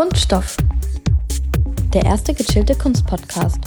Kunststoff. 0.00 0.56
Der 1.92 2.06
erste 2.06 2.32
gechillte 2.32 2.74
Kunstpodcast. 2.74 3.58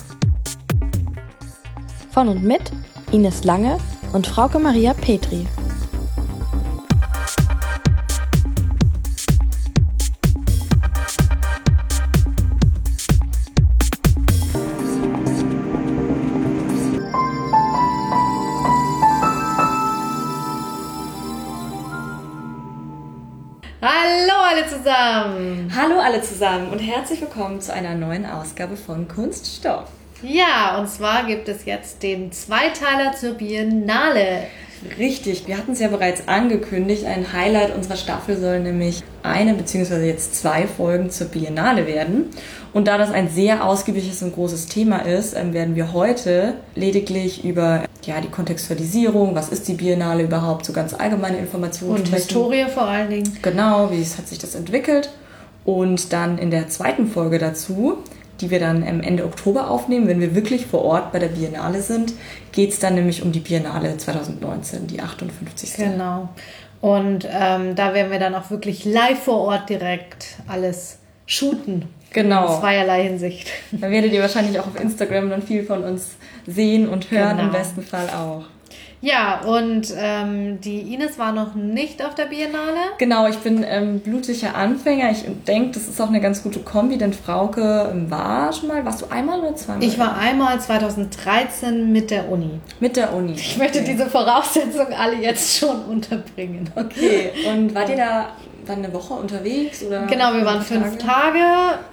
Von 2.10 2.28
und 2.28 2.44
mit 2.44 2.72
Ines 3.12 3.44
Lange 3.44 3.78
und 4.14 4.26
Frauke 4.26 4.58
Maria 4.58 4.96
Petri. 4.96 5.46
Hallo 25.84 26.00
alle 26.00 26.22
zusammen 26.22 26.70
und 26.70 26.80
herzlich 26.80 27.20
willkommen 27.20 27.60
zu 27.60 27.74
einer 27.74 27.94
neuen 27.94 28.26
Ausgabe 28.26 28.78
von 28.78 29.06
Kunststoff. 29.10 29.90
Ja, 30.22 30.80
und 30.80 30.88
zwar 30.88 31.28
gibt 31.28 31.50
es 31.50 31.66
jetzt 31.66 32.04
den 32.04 32.32
Zweiteiler 32.32 33.12
zur 33.12 33.34
Biennale. 33.34 34.44
Richtig, 34.98 35.46
wir 35.46 35.58
hatten 35.58 35.74
es 35.74 35.82
ja 35.82 35.90
bereits 35.90 36.30
angekündigt. 36.30 37.04
Ein 37.04 37.34
Highlight 37.34 37.76
unserer 37.76 37.98
Staffel 37.98 38.38
soll 38.38 38.62
nämlich 38.62 39.04
eine 39.24 39.56
bzw. 39.56 40.08
jetzt 40.08 40.36
zwei 40.36 40.68
Folgen 40.68 41.10
zur 41.10 41.28
Biennale 41.28 41.86
werden. 41.86 42.30
Und 42.72 42.88
da 42.88 42.98
das 42.98 43.12
ein 43.12 43.28
sehr 43.28 43.66
ausgiebiges 43.66 44.24
und 44.24 44.34
großes 44.34 44.68
Thema 44.68 45.00
ist, 45.00 45.36
ähm, 45.36 45.52
werden 45.54 45.76
wir 45.76 45.92
heute 45.92 46.54
lediglich 46.76 47.44
über 47.44 47.84
ja, 48.06 48.22
die 48.22 48.30
Kontextualisierung, 48.30 49.36
was 49.36 49.50
ist 49.50 49.68
die 49.68 49.74
Biennale 49.74 50.24
überhaupt, 50.24 50.66
so 50.66 50.72
ganz 50.72 50.94
allgemeine 50.94 51.40
Informationen 51.40 52.00
Und 52.00 52.08
sprechen. 52.08 52.28
Historie 52.30 52.66
vor 52.74 52.84
allen 52.84 53.10
Dingen. 53.10 53.38
Genau, 53.42 53.92
wie 53.92 54.02
hat 54.02 54.30
sich 54.30 54.40
das 54.40 54.56
entwickelt. 54.56 55.10
Und 55.66 56.12
dann 56.14 56.38
in 56.38 56.52
der 56.52 56.68
zweiten 56.70 57.08
Folge 57.08 57.40
dazu, 57.40 57.98
die 58.42 58.50
wir 58.50 58.60
dann 58.60 58.84
am 58.86 59.00
Ende 59.02 59.24
Oktober 59.26 59.70
aufnehmen, 59.70 60.08
wenn 60.08 60.20
wir 60.20 60.36
wirklich 60.36 60.66
vor 60.66 60.84
Ort 60.84 61.12
bei 61.12 61.20
der 61.20 61.28
Biennale 61.28 61.82
sind, 61.82 62.14
geht 62.52 62.72
es 62.72 62.80
dann 62.80 62.96
nämlich 62.96 63.22
um 63.24 63.32
die 63.32 63.40
Biennale 63.40 63.96
2019, 63.98 64.88
die 64.88 65.00
58. 65.00 65.76
Genau. 65.76 66.30
Und 66.82 67.26
ähm, 67.32 67.76
da 67.76 67.94
werden 67.94 68.12
wir 68.12 68.20
dann 68.20 68.36
auch 68.36 68.50
wirklich 68.50 68.84
live 68.84 69.20
vor 69.24 69.40
Ort 69.40 69.70
direkt 69.70 70.36
alles 70.48 70.98
shooten. 71.26 71.86
Genau. 72.12 72.54
In 72.56 72.60
zweierlei 72.60 73.04
Hinsicht. 73.04 73.50
Da 73.72 73.90
werdet 73.90 74.12
ihr 74.12 74.22
wahrscheinlich 74.22 74.60
auch 74.60 74.68
auf 74.68 74.80
Instagram 74.80 75.30
dann 75.30 75.42
viel 75.42 75.64
von 75.64 75.84
uns 75.84 76.10
sehen 76.46 76.90
und 76.90 77.10
hören, 77.10 77.38
Genau. 77.38 77.44
im 77.48 77.52
besten 77.54 77.82
Fall 77.82 78.10
auch. 78.10 78.44
Ja, 79.04 79.42
und 79.42 79.94
ähm, 79.98 80.62
die 80.62 80.94
Ines 80.94 81.20
war 81.20 81.34
noch 81.34 81.56
nicht 81.56 82.06
auf 82.06 82.16
der 82.16 82.24
Biennale. 82.24 82.78
Genau, 83.00 83.28
ich 83.28 83.36
bin 83.40 83.66
ähm, 83.68 84.00
blutiger 84.00 84.56
Anfänger. 84.56 85.12
Ich 85.12 85.26
denke, 85.46 85.72
das 85.72 85.90
ist 85.90 86.00
auch 86.00 86.08
eine 86.08 86.22
ganz 86.22 86.42
gute 86.42 86.62
Kombi, 86.62 86.98
denn 86.98 87.12
Frauke 87.12 87.92
ähm, 87.92 88.10
war 88.10 88.54
schon 88.54 88.70
mal, 88.70 88.86
warst 88.86 89.02
du 89.02 89.08
einmal 89.12 89.42
oder 89.42 89.58
zweimal? 89.58 89.84
Ich 89.84 90.00
war 90.00 90.18
einmal 90.18 90.58
2013 90.58 91.92
mit 91.92 92.12
der 92.12 92.32
Uni. 92.32 92.62
mit 92.80 92.96
der 92.96 93.14
Uni. 93.14 93.34
Ich 93.34 93.58
möchte 93.58 93.82
diese 93.82 94.06
Voraussetzungen 94.06 94.94
alle 94.94 95.18
jetzt 95.18 95.58
schon 95.58 95.84
unterbringen. 95.84 96.70
Okay, 96.74 97.32
und 97.46 97.76
wart 97.76 97.90
ihr 97.90 97.98
da 97.98 98.30
dann 98.66 98.80
eine 98.84 98.94
Woche 98.94 99.14
unterwegs? 99.14 99.84
Oder 99.84 100.06
Genau, 100.08 100.34
wir 100.34 100.46
waren 100.46 100.62
fünf 100.62 100.98
Tage, 100.98 101.40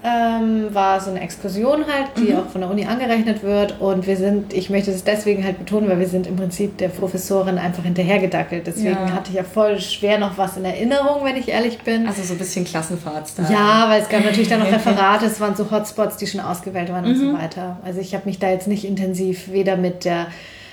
ähm, 0.05 0.73
war 0.75 1.01
so 1.01 1.11
eine 1.11 1.21
Exkursion 1.21 1.85
halt, 1.87 2.09
die 2.19 2.35
auch 2.35 2.47
von 2.49 2.61
der 2.61 2.71
Uni 2.71 2.87
angerechnet 2.87 3.43
wird 3.43 3.81
und 3.81 4.07
wir 4.07 4.17
sind, 4.17 4.53
ich 4.53 4.71
möchte 4.71 4.91
es 4.91 5.05
deswegen 5.05 5.45
halt 5.45 5.59
betonen, 5.59 5.89
weil 5.89 5.99
wir 5.99 6.09
sind 6.09 6.27
im 6.27 6.37
Prinzip 6.37 6.79
der 6.79 6.89
Professorin 6.89 7.59
einfach 7.59 7.83
hinterhergedackelt. 7.85 8.67
Deswegen 8.67 8.91
Ja. 8.93 9.13
hatte 9.13 9.31
ich 9.31 9.37
ja 9.37 9.45
voll 9.45 9.81
schwer 9.81 10.19
noch 10.19 10.39
was 10.39 10.57
in 10.57 10.65
Erinnerung, 10.65 11.25
wenn 11.25 11.37
ich 11.37 11.49
ehrlich 11.49 11.79
bin. 11.81 12.07
Also 12.07 12.23
so 12.23 12.35
ein 12.35 12.39
bisschen 12.39 12.65
Klassenfahrtstyle. 12.65 13.49
ja, 13.53 13.87
weil 13.89 14.03
es 14.03 14.09
gab 14.09 14.25
natürlich 14.25 14.49
dann 14.49 14.61
noch 14.61 14.73
Referate, 14.73 15.27
es 15.27 15.41
waren 15.41 15.57
so 15.57 15.71
Hotspots, 15.71 16.17
die 16.17 16.27
schon 16.27 16.41
ausgewählt 16.41 16.91
waren 16.93 17.05
und 17.05 17.13
Mhm. 17.17 17.33
so 17.33 17.39
weiter. 17.39 17.79
Also 17.85 18.01
ich 18.01 18.15
habe 18.15 18.27
mich 18.27 18.39
da 18.39 18.49
jetzt 18.51 18.69
nicht 18.69 18.85
intensiv 18.85 19.51
weder 19.53 19.77
mit 19.77 20.05
der 20.05 20.27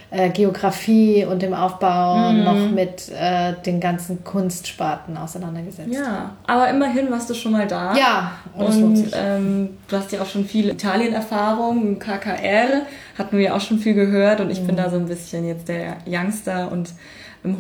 äh, 0.10 0.30
Geografie 0.30 1.26
und 1.26 1.42
dem 1.42 1.54
Aufbau 1.54 2.32
Mhm. 2.32 2.44
noch 2.44 2.70
mit 2.72 3.10
äh, 3.10 3.54
den 3.66 3.80
ganzen 3.82 4.24
Kunstsparten 4.24 5.18
auseinandergesetzt. 5.18 5.94
Ja, 5.94 6.32
aber 6.46 6.70
immerhin 6.70 7.12
warst 7.12 7.30
du 7.30 7.34
schon 7.34 7.52
mal 7.52 7.68
da. 7.68 7.94
Ja, 7.96 8.32
und 8.56 9.08
ähm, 9.14 9.78
du 9.88 9.98
hast 9.98 10.12
ja 10.14 10.22
auch 10.22 10.26
schon 10.26 10.46
viel 10.46 10.70
Italien-Erfahrung, 10.70 12.00
KKR, 12.00 12.84
hatten 13.18 13.38
wir 13.38 13.56
auch 13.56 13.62
schon 13.62 13.80
viel 13.80 13.94
gehört 13.94 14.40
und 14.40 14.50
ich 14.50 14.62
Mhm. 14.62 14.68
bin 14.68 14.76
da 14.78 14.90
so 14.90 14.96
ein 14.98 15.08
bisschen 15.08 15.46
jetzt 15.48 15.68
der 15.68 15.98
Youngster 16.08 16.72
und 16.72 16.94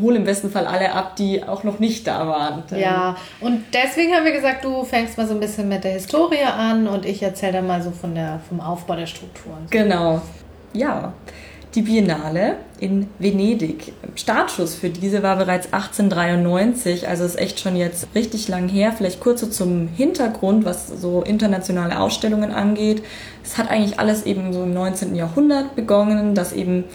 hole 0.01 0.17
im 0.17 0.23
besten 0.25 0.49
Fall 0.49 0.65
alle 0.67 0.91
ab, 0.93 1.15
die 1.15 1.43
auch 1.43 1.63
noch 1.63 1.79
nicht 1.79 2.07
da 2.07 2.27
waren. 2.27 2.63
Ja, 2.77 3.15
und 3.39 3.63
deswegen 3.73 4.13
haben 4.13 4.25
wir 4.25 4.33
gesagt, 4.33 4.65
du 4.65 4.83
fängst 4.83 5.17
mal 5.17 5.25
so 5.27 5.33
ein 5.33 5.39
bisschen 5.39 5.69
mit 5.69 5.83
der 5.83 5.91
Historie 5.93 6.43
an 6.43 6.87
und 6.87 7.05
ich 7.05 7.23
erzähle 7.23 7.53
dann 7.53 7.67
mal 7.67 7.81
so 7.81 7.91
von 7.91 8.13
der, 8.15 8.39
vom 8.49 8.59
Aufbau 8.59 8.95
der 8.95 9.05
Strukturen. 9.05 9.67
Genau. 9.69 10.21
Ja. 10.73 11.13
Die 11.77 11.83
Biennale 11.83 12.55
in 12.79 13.05
Venedig. 13.19 13.93
Startschuss 14.15 14.73
für 14.73 14.89
diese 14.89 15.21
war 15.21 15.35
bereits 15.35 15.71
1893, 15.71 17.07
also 17.07 17.23
ist 17.23 17.37
echt 17.37 17.59
schon 17.59 17.75
jetzt 17.75 18.07
richtig 18.15 18.47
lang 18.47 18.67
her. 18.67 18.93
Vielleicht 18.97 19.19
kurz 19.19 19.41
so 19.41 19.47
zum 19.47 19.87
Hintergrund, 19.87 20.65
was 20.65 20.87
so 20.87 21.21
internationale 21.21 21.99
Ausstellungen 21.99 22.49
angeht. 22.49 23.03
Es 23.43 23.59
hat 23.59 23.69
eigentlich 23.69 23.99
alles 23.99 24.25
eben 24.25 24.53
so 24.53 24.63
im 24.63 24.73
19. 24.73 25.13
Jahrhundert 25.13 25.75
begonnen, 25.75 26.33
dass 26.33 26.51
eben 26.51 26.85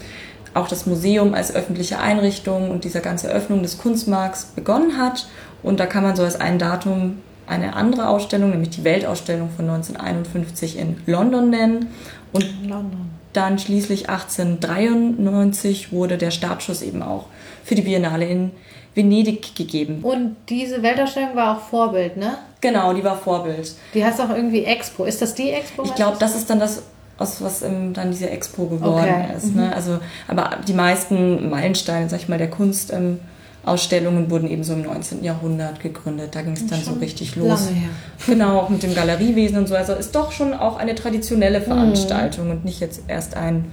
auch 0.52 0.66
das 0.66 0.84
Museum 0.84 1.32
als 1.32 1.54
öffentliche 1.54 2.00
Einrichtung 2.00 2.72
und 2.72 2.82
dieser 2.82 3.02
ganze 3.02 3.28
Öffnung 3.28 3.62
des 3.62 3.78
Kunstmarkts 3.78 4.46
begonnen 4.46 4.98
hat. 4.98 5.28
Und 5.62 5.78
da 5.78 5.86
kann 5.86 6.02
man 6.02 6.16
so 6.16 6.24
als 6.24 6.40
ein 6.40 6.58
Datum 6.58 7.18
eine 7.46 7.74
andere 7.74 8.08
Ausstellung, 8.08 8.50
nämlich 8.50 8.70
die 8.70 8.84
Weltausstellung 8.84 9.50
von 9.50 9.68
1951 9.68 10.78
in 10.78 10.96
London 11.06 11.50
nennen. 11.50 11.88
Und 12.32 12.46
London. 12.62 13.10
dann 13.32 13.58
schließlich 13.58 14.08
1893 14.08 15.92
wurde 15.92 16.18
der 16.18 16.30
Startschuss 16.30 16.82
eben 16.82 17.02
auch 17.02 17.26
für 17.64 17.74
die 17.74 17.82
Biennale 17.82 18.26
in 18.26 18.52
Venedig 18.94 19.54
gegeben. 19.54 20.00
Und 20.02 20.36
diese 20.48 20.82
Weltausstellung 20.82 21.34
war 21.34 21.56
auch 21.56 21.60
Vorbild, 21.62 22.16
ne? 22.16 22.38
Genau, 22.60 22.92
die 22.92 23.02
war 23.02 23.16
Vorbild. 23.16 23.74
Die 23.94 24.04
heißt 24.04 24.20
auch 24.20 24.30
irgendwie 24.30 24.64
Expo. 24.64 25.04
Ist 25.04 25.22
das 25.22 25.34
die 25.34 25.50
Expo? 25.50 25.82
Ich 25.84 25.94
glaube, 25.94 26.18
das 26.20 26.36
ist 26.36 26.48
dann 26.50 26.60
das, 26.60 26.82
aus 27.18 27.42
was 27.42 27.62
ähm, 27.62 27.94
dann 27.94 28.10
diese 28.10 28.28
Expo 28.30 28.66
geworden 28.66 29.08
Okay, 29.08 29.36
ist. 29.36 29.54
Ne? 29.54 29.74
Also, 29.74 29.98
aber 30.28 30.58
die 30.66 30.74
meisten 30.74 31.48
Meilensteine, 31.48 32.08
sag 32.08 32.20
ich 32.20 32.28
mal, 32.28 32.38
der 32.38 32.50
Kunst. 32.50 32.92
Ähm, 32.92 33.20
Ausstellungen 33.64 34.30
wurden 34.30 34.50
eben 34.50 34.64
so 34.64 34.72
im 34.72 34.82
19. 34.82 35.22
Jahrhundert 35.22 35.80
gegründet. 35.80 36.34
Da 36.34 36.42
ging 36.42 36.54
es 36.54 36.66
dann 36.66 36.82
so 36.82 36.94
richtig 36.94 37.36
los. 37.36 37.66
lange 37.66 37.76
her. 37.76 37.88
Genau, 38.26 38.60
auch 38.60 38.68
mit 38.68 38.82
dem 38.82 38.94
Galeriewesen 38.94 39.58
und 39.58 39.68
so. 39.68 39.74
Also 39.74 39.92
ist 39.92 40.14
doch 40.14 40.32
schon 40.32 40.54
auch 40.54 40.76
eine 40.76 40.94
traditionelle 40.94 41.60
Veranstaltung 41.60 42.50
und 42.50 42.64
nicht 42.64 42.80
jetzt 42.80 43.02
erst 43.08 43.36
ein 43.36 43.66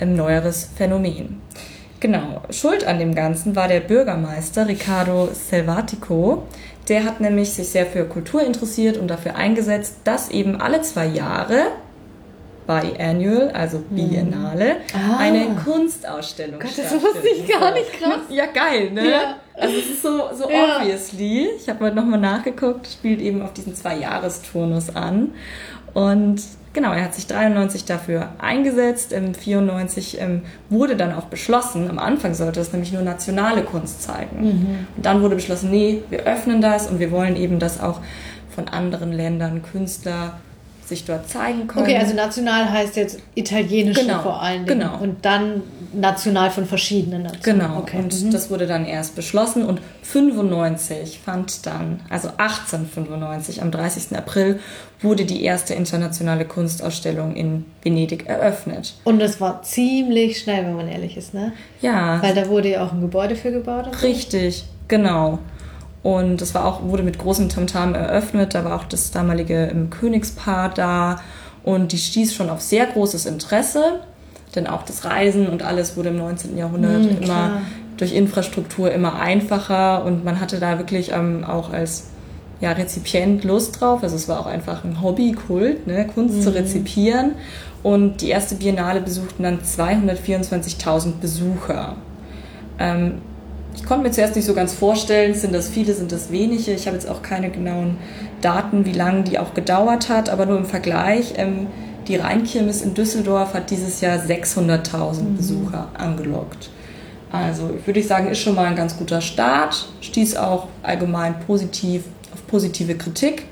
ähm, 0.00 0.16
neueres 0.16 0.68
Phänomen. 0.76 1.40
Genau, 2.00 2.42
schuld 2.50 2.86
an 2.86 2.98
dem 2.98 3.14
Ganzen 3.14 3.56
war 3.56 3.66
der 3.66 3.80
Bürgermeister 3.80 4.68
Riccardo 4.68 5.30
Selvatico. 5.32 6.42
Der 6.88 7.04
hat 7.04 7.20
nämlich 7.20 7.52
sich 7.52 7.68
sehr 7.68 7.86
für 7.86 8.04
Kultur 8.04 8.44
interessiert 8.44 8.98
und 8.98 9.08
dafür 9.08 9.36
eingesetzt, 9.36 9.96
dass 10.04 10.30
eben 10.30 10.60
alle 10.60 10.82
zwei 10.82 11.06
Jahre 11.06 11.62
Biannual, 12.66 13.50
also 13.52 13.78
Biennale, 13.90 14.76
Ah. 14.94 15.18
eine 15.18 15.46
Kunstausstellung 15.64 16.60
Gott, 16.60 16.70
das 16.76 16.92
wusste 16.92 17.28
ich 17.28 17.46
gar 17.48 17.72
nicht, 17.72 17.92
krass. 17.92 18.20
Ja, 18.30 18.46
geil, 18.46 18.90
ne? 18.92 19.10
Ja. 19.10 19.36
Also 19.56 19.76
es 19.78 19.90
ist 19.90 20.02
so, 20.02 20.22
so 20.34 20.50
Ja. 20.50 20.78
obviously. 20.78 21.48
Ich 21.58 21.68
habe 21.68 21.84
heute 21.84 21.96
nochmal 21.96 22.20
nachgeguckt, 22.20 22.86
spielt 22.88 23.20
eben 23.20 23.42
auf 23.42 23.52
diesen 23.52 23.74
Zwei-Jahres-Turnus 23.74 24.96
an. 24.96 25.32
Und 25.92 26.42
genau, 26.72 26.92
er 26.92 27.04
hat 27.04 27.14
sich 27.14 27.26
93 27.26 27.84
dafür 27.84 28.30
eingesetzt. 28.38 29.12
Im 29.12 29.34
94 29.34 30.20
ähm, 30.20 30.42
wurde 30.70 30.96
dann 30.96 31.12
auch 31.14 31.26
beschlossen, 31.26 31.88
am 31.88 31.98
Anfang 31.98 32.34
sollte 32.34 32.60
es 32.60 32.72
nämlich 32.72 32.92
nur 32.92 33.02
nationale 33.02 33.62
Kunst 33.62 34.02
zeigen. 34.02 34.40
Mhm. 34.40 34.86
Und 34.96 35.06
dann 35.06 35.22
wurde 35.22 35.36
beschlossen, 35.36 35.70
nee, 35.70 36.02
wir 36.10 36.20
öffnen 36.24 36.60
das 36.60 36.88
und 36.88 36.98
wir 36.98 37.10
wollen 37.12 37.36
eben, 37.36 37.58
dass 37.60 37.80
auch 37.80 38.00
von 38.54 38.68
anderen 38.68 39.12
Ländern 39.12 39.62
Künstler 39.62 40.38
sich 40.88 41.04
dort 41.04 41.28
zeigen 41.28 41.66
können. 41.66 41.84
Okay, 41.84 41.96
also 41.96 42.14
national 42.14 42.70
heißt 42.70 42.96
jetzt 42.96 43.18
italienische 43.34 44.02
Genau, 44.02 44.20
vor 44.22 44.42
allen 44.42 44.66
Dingen. 44.66 44.80
genau. 44.80 44.98
Und 44.98 45.24
dann 45.24 45.62
national 45.92 46.50
von 46.50 46.66
verschiedenen 46.66 47.22
Nationen. 47.22 47.42
Genau, 47.60 47.78
Okay. 47.78 47.98
und 47.98 48.22
mhm. 48.22 48.30
das 48.30 48.50
wurde 48.50 48.66
dann 48.66 48.84
erst 48.84 49.14
beschlossen 49.16 49.64
und 49.64 49.80
95 50.02 51.20
fand 51.24 51.66
dann, 51.66 52.00
also 52.10 52.28
1895, 52.36 53.62
am 53.62 53.70
30. 53.70 54.16
April, 54.16 54.58
wurde 55.00 55.24
die 55.24 55.42
erste 55.44 55.74
internationale 55.74 56.44
Kunstausstellung 56.44 57.36
in 57.36 57.64
Venedig 57.82 58.26
eröffnet. 58.26 58.94
Und 59.04 59.20
das 59.20 59.40
war 59.40 59.62
ziemlich 59.62 60.38
schnell, 60.38 60.64
wenn 60.64 60.76
man 60.76 60.88
ehrlich 60.88 61.16
ist, 61.16 61.34
ne? 61.34 61.52
Ja, 61.80 62.22
Weil 62.22 62.34
da 62.34 62.48
wurde 62.48 62.70
ja 62.70 62.84
auch 62.84 62.92
ein 62.92 63.00
Gebäude 63.00 63.36
für 63.36 63.52
gebaut. 63.52 63.86
Und 63.86 63.94
so. 63.96 64.06
richtig, 64.06 64.64
genau. 64.88 65.38
Und 66.04 66.42
das 66.42 66.54
war 66.54 66.66
auch, 66.66 66.82
wurde 66.84 67.02
mit 67.02 67.18
großem 67.18 67.48
Tamtam 67.48 67.94
eröffnet. 67.94 68.54
Da 68.54 68.64
war 68.64 68.76
auch 68.76 68.84
das 68.84 69.10
damalige 69.10 69.68
ähm, 69.72 69.90
Königspaar 69.90 70.68
da 70.68 71.20
und 71.64 71.92
die 71.92 71.98
stieß 71.98 72.34
schon 72.34 72.50
auf 72.50 72.60
sehr 72.60 72.84
großes 72.86 73.24
Interesse, 73.24 74.00
denn 74.54 74.66
auch 74.66 74.82
das 74.82 75.06
Reisen 75.06 75.48
und 75.48 75.62
alles 75.62 75.96
wurde 75.96 76.10
im 76.10 76.18
19. 76.18 76.58
Jahrhundert 76.58 77.04
Mm, 77.04 77.08
immer 77.08 77.24
klar. 77.24 77.60
durch 77.96 78.14
Infrastruktur 78.14 78.92
immer 78.92 79.18
einfacher 79.18 80.04
und 80.04 80.24
man 80.24 80.40
hatte 80.40 80.60
da 80.60 80.76
wirklich 80.76 81.10
ähm, 81.12 81.42
auch 81.42 81.72
als 81.72 82.10
ja, 82.60 82.72
Rezipient 82.72 83.42
Lust 83.44 83.80
drauf. 83.80 84.02
Also 84.02 84.14
es 84.14 84.28
war 84.28 84.40
auch 84.40 84.46
einfach 84.46 84.84
ein 84.84 85.00
Hobbykult, 85.00 85.86
ne, 85.86 86.06
Kunst 86.06 86.36
mhm. 86.36 86.42
zu 86.42 86.54
rezipieren. 86.54 87.32
Und 87.82 88.20
die 88.20 88.28
erste 88.28 88.54
Biennale 88.56 89.00
besuchten 89.00 89.42
dann 89.42 89.60
224.000 89.60 91.12
Besucher. 91.20 91.96
Ähm, 92.78 93.22
ich 93.74 93.84
konnte 93.84 94.04
mir 94.04 94.10
zuerst 94.10 94.36
nicht 94.36 94.44
so 94.44 94.54
ganz 94.54 94.72
vorstellen, 94.72 95.34
sind 95.34 95.54
das 95.54 95.68
viele, 95.68 95.94
sind 95.94 96.12
das 96.12 96.30
wenige. 96.30 96.72
Ich 96.72 96.86
habe 96.86 96.96
jetzt 96.96 97.08
auch 97.08 97.22
keine 97.22 97.50
genauen 97.50 97.96
Daten, 98.40 98.84
wie 98.84 98.92
lange 98.92 99.24
die 99.24 99.38
auch 99.38 99.54
gedauert 99.54 100.08
hat, 100.08 100.30
aber 100.30 100.46
nur 100.46 100.58
im 100.58 100.66
Vergleich. 100.66 101.34
Ähm, 101.36 101.66
die 102.06 102.16
Rheinkirmes 102.16 102.82
in 102.82 102.94
Düsseldorf 102.94 103.54
hat 103.54 103.70
dieses 103.70 104.00
Jahr 104.00 104.18
600.000 104.18 105.22
mhm. 105.22 105.36
Besucher 105.36 105.88
angelockt. 105.94 106.70
Also 107.32 107.70
würde 107.84 107.98
ich 107.98 108.06
sagen, 108.06 108.28
ist 108.28 108.38
schon 108.38 108.54
mal 108.54 108.66
ein 108.66 108.76
ganz 108.76 108.96
guter 108.96 109.20
Start. 109.20 109.88
Stieß 110.00 110.36
auch 110.36 110.68
allgemein 110.82 111.40
positiv 111.40 112.04
auf 112.32 112.46
positive 112.46 112.94
Kritik, 112.94 113.46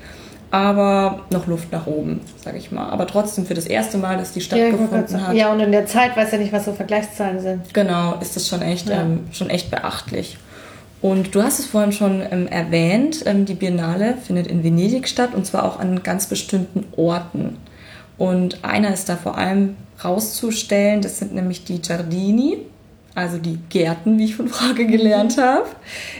aber 0.52 1.20
noch 1.30 1.46
Luft 1.46 1.72
nach 1.72 1.86
oben, 1.86 2.20
sage 2.36 2.58
ich 2.58 2.70
mal. 2.70 2.90
Aber 2.90 3.06
trotzdem 3.06 3.46
für 3.46 3.54
das 3.54 3.64
erste 3.64 3.96
Mal, 3.96 4.18
dass 4.18 4.32
die 4.32 4.42
stattgefunden 4.42 5.06
ja, 5.10 5.26
hat. 5.26 5.34
Ja, 5.34 5.50
und 5.50 5.60
in 5.60 5.72
der 5.72 5.86
Zeit 5.86 6.14
weiß 6.14 6.30
ja 6.30 6.38
nicht, 6.38 6.52
was 6.52 6.66
so 6.66 6.74
Vergleichszahlen 6.74 7.40
sind. 7.40 7.72
Genau, 7.72 8.18
ist 8.20 8.36
das 8.36 8.46
schon 8.46 8.60
echt, 8.60 8.90
ja. 8.90 9.00
ähm, 9.00 9.20
schon 9.32 9.48
echt 9.48 9.70
beachtlich. 9.70 10.36
Und 11.00 11.34
du 11.34 11.42
hast 11.42 11.58
es 11.58 11.64
vorhin 11.64 11.92
schon 11.92 12.22
ähm, 12.30 12.46
erwähnt, 12.48 13.24
ähm, 13.24 13.46
die 13.46 13.54
Biennale 13.54 14.18
findet 14.18 14.46
in 14.46 14.62
Venedig 14.62 15.08
statt 15.08 15.30
und 15.34 15.46
zwar 15.46 15.64
auch 15.64 15.80
an 15.80 16.02
ganz 16.02 16.26
bestimmten 16.26 16.84
Orten. 16.96 17.56
Und 18.18 18.62
einer 18.62 18.92
ist 18.92 19.08
da 19.08 19.16
vor 19.16 19.38
allem 19.38 19.76
rauszustellen, 20.04 21.00
das 21.00 21.18
sind 21.18 21.34
nämlich 21.34 21.64
die 21.64 21.80
Giardini, 21.80 22.58
also 23.14 23.38
die 23.38 23.58
Gärten, 23.70 24.18
wie 24.18 24.26
ich 24.26 24.36
von 24.36 24.48
Frage 24.48 24.86
gelernt 24.86 25.38
mhm. 25.38 25.40
habe, 25.40 25.66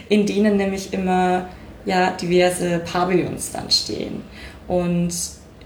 in 0.09 0.25
denen 0.25 0.57
nämlich 0.57 0.91
immer 0.91 1.45
ja 1.85 2.11
diverse 2.11 2.79
Pavillons 2.79 3.51
dann 3.51 3.69
stehen. 3.69 4.21
Und 4.67 5.13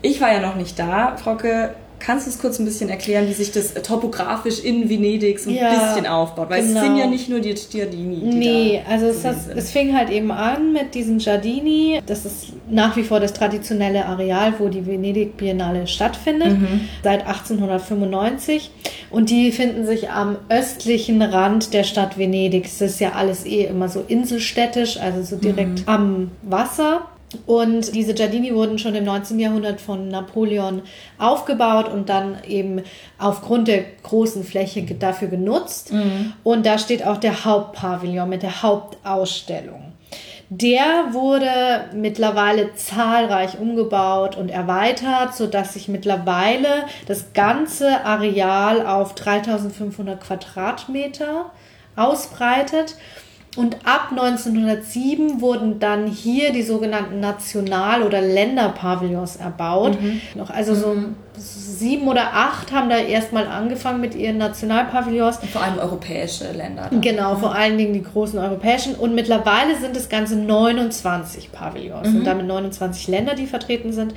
ich 0.01 0.21
war 0.21 0.31
ja 0.31 0.39
noch 0.39 0.55
nicht 0.55 0.77
da. 0.77 1.15
Frauke, 1.17 1.75
Kannst 1.99 2.27
du 2.27 2.29
es 2.29 2.37
kurz 2.37 2.59
ein 2.59 2.65
bisschen 2.65 2.89
erklären, 2.89 3.27
wie 3.27 3.33
sich 3.33 3.51
das 3.51 3.73
topografisch 3.73 4.59
in 4.59 4.87
Venedig 4.87 5.39
so 5.39 5.49
ein 5.49 5.55
ja, 5.55 5.87
bisschen 5.87 6.05
aufbaut? 6.05 6.49
Weil 6.49 6.61
genau. 6.61 6.79
es 6.79 6.85
sind 6.85 6.97
ja 6.97 7.07
nicht 7.07 7.27
nur 7.27 7.39
die 7.39 7.55
Giardini. 7.55 8.19
Die 8.19 8.37
nee, 8.37 8.81
also 8.87 9.07
es, 9.07 9.23
das, 9.23 9.47
es, 9.47 9.71
fing 9.71 9.97
halt 9.97 10.11
eben 10.11 10.31
an 10.31 10.73
mit 10.73 10.93
diesen 10.93 11.17
Giardini. 11.17 12.01
Das 12.05 12.25
ist 12.25 12.53
nach 12.69 12.95
wie 12.97 13.03
vor 13.03 13.19
das 13.19 13.33
traditionelle 13.33 14.05
Areal, 14.05 14.53
wo 14.59 14.69
die 14.69 14.85
Venedig 14.85 15.37
Biennale 15.37 15.87
stattfindet, 15.87 16.59
mhm. 16.59 16.81
seit 17.03 17.25
1895. 17.25 18.69
Und 19.09 19.29
die 19.29 19.51
finden 19.51 19.85
sich 19.85 20.09
am 20.09 20.37
östlichen 20.49 21.21
Rand 21.21 21.73
der 21.73 21.83
Stadt 21.83 22.17
Venedig. 22.17 22.65
Es 22.65 22.81
ist 22.81 22.99
ja 22.99 23.13
alles 23.13 23.45
eh 23.45 23.65
immer 23.65 23.89
so 23.89 24.03
inselstädtisch, 24.07 24.97
also 24.99 25.23
so 25.23 25.37
direkt 25.37 25.79
mhm. 25.79 25.87
am 25.87 26.31
Wasser. 26.43 27.07
Und 27.45 27.93
diese 27.93 28.13
Giardini 28.13 28.53
wurden 28.53 28.79
schon 28.79 28.95
im 28.95 29.03
19. 29.03 29.37
Jahrhundert 29.37 29.81
von 29.81 30.07
Napoleon 30.07 30.81
aufgebaut 31.17 31.91
und 31.91 32.07
dann 32.07 32.37
eben 32.47 32.81
aufgrund 33.17 33.67
der 33.67 33.83
großen 34.03 34.45
Fläche 34.45 34.83
dafür 34.83 35.27
genutzt. 35.27 35.91
Mhm. 35.91 36.33
Und 36.43 36.65
da 36.65 36.77
steht 36.77 37.05
auch 37.05 37.17
der 37.17 37.43
Hauptpavillon 37.43 38.29
mit 38.29 38.43
der 38.43 38.61
Hauptausstellung. 38.61 39.86
Der 40.49 41.13
wurde 41.13 41.89
mittlerweile 41.93 42.73
zahlreich 42.75 43.59
umgebaut 43.59 44.37
und 44.37 44.47
erweitert, 44.47 45.35
sodass 45.35 45.73
sich 45.73 45.89
mittlerweile 45.89 46.85
das 47.05 47.33
ganze 47.33 48.05
Areal 48.05 48.85
auf 48.87 49.13
3500 49.15 50.21
Quadratmeter 50.21 51.51
ausbreitet. 51.97 52.95
Und 53.57 53.77
ab 53.85 54.09
1907 54.11 55.41
wurden 55.41 55.79
dann 55.79 56.05
hier 56.05 56.53
die 56.53 56.61
sogenannten 56.61 57.19
National- 57.19 58.03
oder 58.03 58.21
Länderpavillons 58.21 59.37
erbaut. 59.37 59.99
Mhm. 59.99 60.21
Also 60.47 60.75
so 60.75 60.93
mhm. 60.93 61.15
sieben 61.35 62.07
oder 62.07 62.35
acht 62.35 62.71
haben 62.71 62.87
da 62.87 62.99
erstmal 62.99 63.47
angefangen 63.47 63.99
mit 63.99 64.13
ihren 64.13 64.37
Nationalpavillons. 64.37 65.39
vor 65.51 65.63
allem 65.63 65.79
europäische 65.79 66.51
Länder. 66.51 66.87
Dann. 66.91 67.01
Genau, 67.01 67.33
mhm. 67.33 67.39
vor 67.39 67.55
allen 67.55 67.79
Dingen 67.79 67.93
die 67.93 68.03
großen 68.03 68.37
europäischen. 68.37 68.93
Und 68.93 69.15
mittlerweile 69.15 69.75
sind 69.75 69.97
es 69.97 70.07
ganze 70.07 70.35
29 70.35 71.51
Pavillons. 71.51 72.09
Mhm. 72.09 72.17
Und 72.17 72.23
damit 72.25 72.45
29 72.45 73.07
Länder, 73.07 73.33
die 73.33 73.47
vertreten 73.47 73.91
sind. 73.91 74.13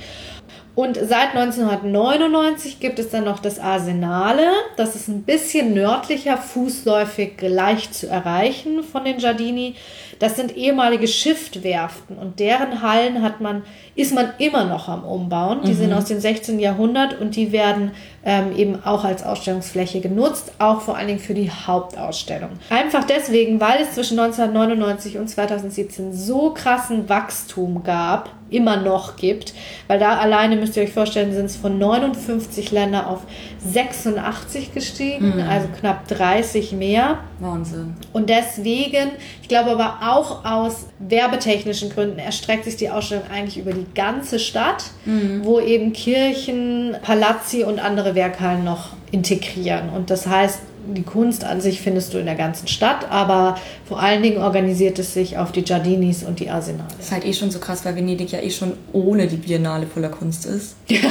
Und 0.73 0.95
seit 0.95 1.35
1999 1.35 2.79
gibt 2.79 2.97
es 2.97 3.09
dann 3.09 3.25
noch 3.25 3.39
das 3.39 3.59
Arsenale. 3.59 4.51
Das 4.77 4.95
ist 4.95 5.09
ein 5.09 5.23
bisschen 5.23 5.73
nördlicher, 5.73 6.37
fußläufig 6.37 7.33
leicht 7.41 7.93
zu 7.93 8.07
erreichen 8.07 8.81
von 8.83 9.03
den 9.03 9.17
Giardini. 9.17 9.75
Das 10.19 10.37
sind 10.37 10.55
ehemalige 10.55 11.07
Schiffwerften 11.07 12.15
und 12.17 12.39
deren 12.39 12.81
Hallen 12.81 13.21
hat 13.21 13.41
man, 13.41 13.63
ist 13.95 14.13
man 14.13 14.31
immer 14.37 14.63
noch 14.63 14.87
am 14.87 15.03
Umbauen. 15.03 15.61
Die 15.63 15.71
mhm. 15.71 15.77
sind 15.77 15.93
aus 15.93 16.05
dem 16.05 16.21
16. 16.21 16.59
Jahrhundert 16.59 17.19
und 17.19 17.35
die 17.35 17.51
werden 17.51 17.91
ähm, 18.23 18.55
eben 18.55 18.83
auch 18.83 19.03
als 19.03 19.23
Ausstellungsfläche 19.23 19.99
genutzt, 19.99 20.51
auch 20.59 20.81
vor 20.81 20.97
allen 20.97 21.07
Dingen 21.07 21.19
für 21.19 21.33
die 21.33 21.49
Hauptausstellung. 21.49 22.49
Einfach 22.69 23.03
deswegen, 23.03 23.59
weil 23.59 23.81
es 23.81 23.93
zwischen 23.93 24.19
1999 24.19 25.17
und 25.17 25.27
2017 25.27 26.13
so 26.13 26.51
krassen 26.51 27.09
Wachstum 27.09 27.83
gab, 27.83 28.29
immer 28.51 28.77
noch 28.77 29.15
gibt, 29.15 29.53
weil 29.87 29.97
da 29.97 30.17
alleine 30.17 30.57
müsst 30.57 30.75
ihr 30.75 30.83
euch 30.83 30.91
vorstellen, 30.91 31.33
sind 31.33 31.45
es 31.45 31.55
von 31.55 31.79
59 31.79 32.71
Ländern 32.71 33.05
auf 33.05 33.21
86 33.65 34.73
gestiegen, 34.73 35.37
mhm. 35.37 35.49
also 35.49 35.67
knapp 35.79 36.07
30 36.07 36.73
mehr. 36.73 37.19
Wahnsinn. 37.39 37.95
Und 38.13 38.29
deswegen, 38.29 39.11
ich 39.41 39.47
glaube 39.47 39.71
aber 39.71 39.99
auch 40.05 40.45
aus 40.45 40.87
werbetechnischen 40.99 41.89
Gründen, 41.89 42.19
erstreckt 42.19 42.65
sich 42.65 42.75
die 42.75 42.89
Ausstellung 42.89 43.23
eigentlich 43.33 43.57
über 43.57 43.71
die 43.71 43.87
ganze 43.95 44.37
Stadt, 44.37 44.83
mhm. 45.05 45.41
wo 45.43 45.59
eben 45.59 45.93
Kirchen, 45.93 46.97
Palazzi 47.01 47.63
und 47.63 47.79
andere 47.79 48.10
Werkhallen 48.15 48.63
noch 48.63 48.89
integrieren. 49.11 49.89
Und 49.89 50.09
das 50.09 50.27
heißt, 50.27 50.59
die 50.87 51.03
Kunst 51.03 51.43
an 51.43 51.61
sich 51.61 51.81
findest 51.81 52.13
du 52.13 52.17
in 52.17 52.25
der 52.25 52.35
ganzen 52.35 52.67
Stadt, 52.67 53.09
aber 53.09 53.55
vor 53.87 53.99
allen 53.99 54.23
Dingen 54.23 54.37
organisiert 54.37 54.97
es 54.99 55.13
sich 55.13 55.37
auf 55.37 55.51
die 55.51 55.63
Giardinis 55.63 56.23
und 56.23 56.39
die 56.39 56.49
Arsenale. 56.49 56.89
Das 56.97 57.07
ist 57.07 57.11
halt 57.11 57.25
eh 57.25 57.33
schon 57.33 57.51
so 57.51 57.59
krass, 57.59 57.85
weil 57.85 57.95
Venedig 57.95 58.31
ja 58.31 58.39
eh 58.39 58.49
schon 58.49 58.73
ohne 58.91 59.27
die 59.27 59.35
Biennale 59.35 59.85
voller 59.85 60.09
Kunst 60.09 60.45
ist. 60.45 60.75
Ja. 60.87 61.09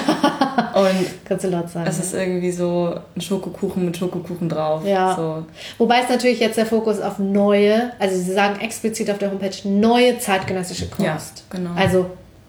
Und 0.74 1.06
Kannst 1.24 1.44
du 1.44 1.48
laut 1.48 1.70
sagen. 1.70 1.86
Es 1.88 1.98
ist 1.98 2.12
irgendwie 2.12 2.50
so 2.50 2.94
ein 3.16 3.20
Schokokuchen 3.20 3.84
mit 3.84 3.96
Schokokuchen 3.96 4.48
drauf. 4.48 4.84
Ja. 4.84 5.16
So. 5.16 5.44
Wobei 5.78 6.00
es 6.02 6.08
natürlich 6.08 6.38
jetzt 6.40 6.58
der 6.58 6.66
Fokus 6.66 7.00
auf 7.00 7.18
neue, 7.18 7.92
also 7.98 8.16
sie 8.16 8.32
sagen 8.32 8.60
explizit 8.60 9.10
auf 9.10 9.18
der 9.18 9.30
Homepage 9.30 9.56
neue 9.64 10.18
zeitgenössische 10.18 10.86
Kunst. 10.86 11.02
Ja, 11.04 11.56
genau. 11.56 11.70
Also 11.76 12.06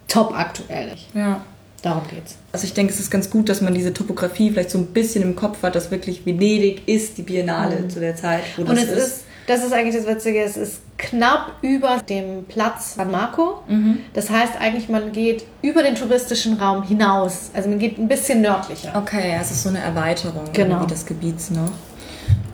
top 0.07 0.33
aktuell. 0.37 0.91
Ja. 1.13 1.41
Darum 1.81 2.03
geht's. 2.07 2.35
Also 2.51 2.65
ich 2.65 2.73
denke, 2.73 2.93
es 2.93 2.99
ist 2.99 3.09
ganz 3.09 3.29
gut, 3.29 3.49
dass 3.49 3.61
man 3.61 3.73
diese 3.73 3.93
Topografie 3.93 4.51
vielleicht 4.51 4.69
so 4.69 4.77
ein 4.77 4.87
bisschen 4.87 5.23
im 5.23 5.35
Kopf 5.35 5.63
hat, 5.63 5.75
dass 5.75 5.89
wirklich 5.89 6.25
Venedig 6.25 6.87
ist 6.87 7.17
die 7.17 7.23
Biennale 7.23 7.77
mhm. 7.81 7.89
zu 7.89 7.99
der 7.99 8.15
Zeit, 8.15 8.43
wo 8.55 8.61
Und 8.61 8.71
das 8.71 8.85
es 8.85 8.91
ist. 8.91 8.97
ist. 8.97 9.23
Das 9.47 9.63
ist 9.65 9.73
eigentlich 9.73 9.95
das 9.95 10.05
Witzige, 10.05 10.43
es 10.43 10.55
ist 10.55 10.81
knapp 10.97 11.55
über 11.61 11.97
dem 12.07 12.45
Platz 12.45 12.93
San 12.95 13.09
Marco. 13.09 13.63
Mhm. 13.67 13.97
Das 14.13 14.29
heißt 14.29 14.53
eigentlich, 14.59 14.87
man 14.87 15.11
geht 15.11 15.45
über 15.63 15.81
den 15.81 15.95
touristischen 15.95 16.53
Raum 16.53 16.83
hinaus. 16.83 17.49
Also 17.53 17.69
man 17.69 17.79
geht 17.79 17.97
ein 17.97 18.07
bisschen 18.07 18.41
nördlicher. 18.41 18.93
Okay, 18.95 19.35
es 19.41 19.49
ist 19.49 19.63
so 19.63 19.69
eine 19.69 19.79
Erweiterung 19.79 20.43
genau. 20.53 20.85
des 20.85 21.05
Gebiets 21.05 21.49
noch. 21.49 21.71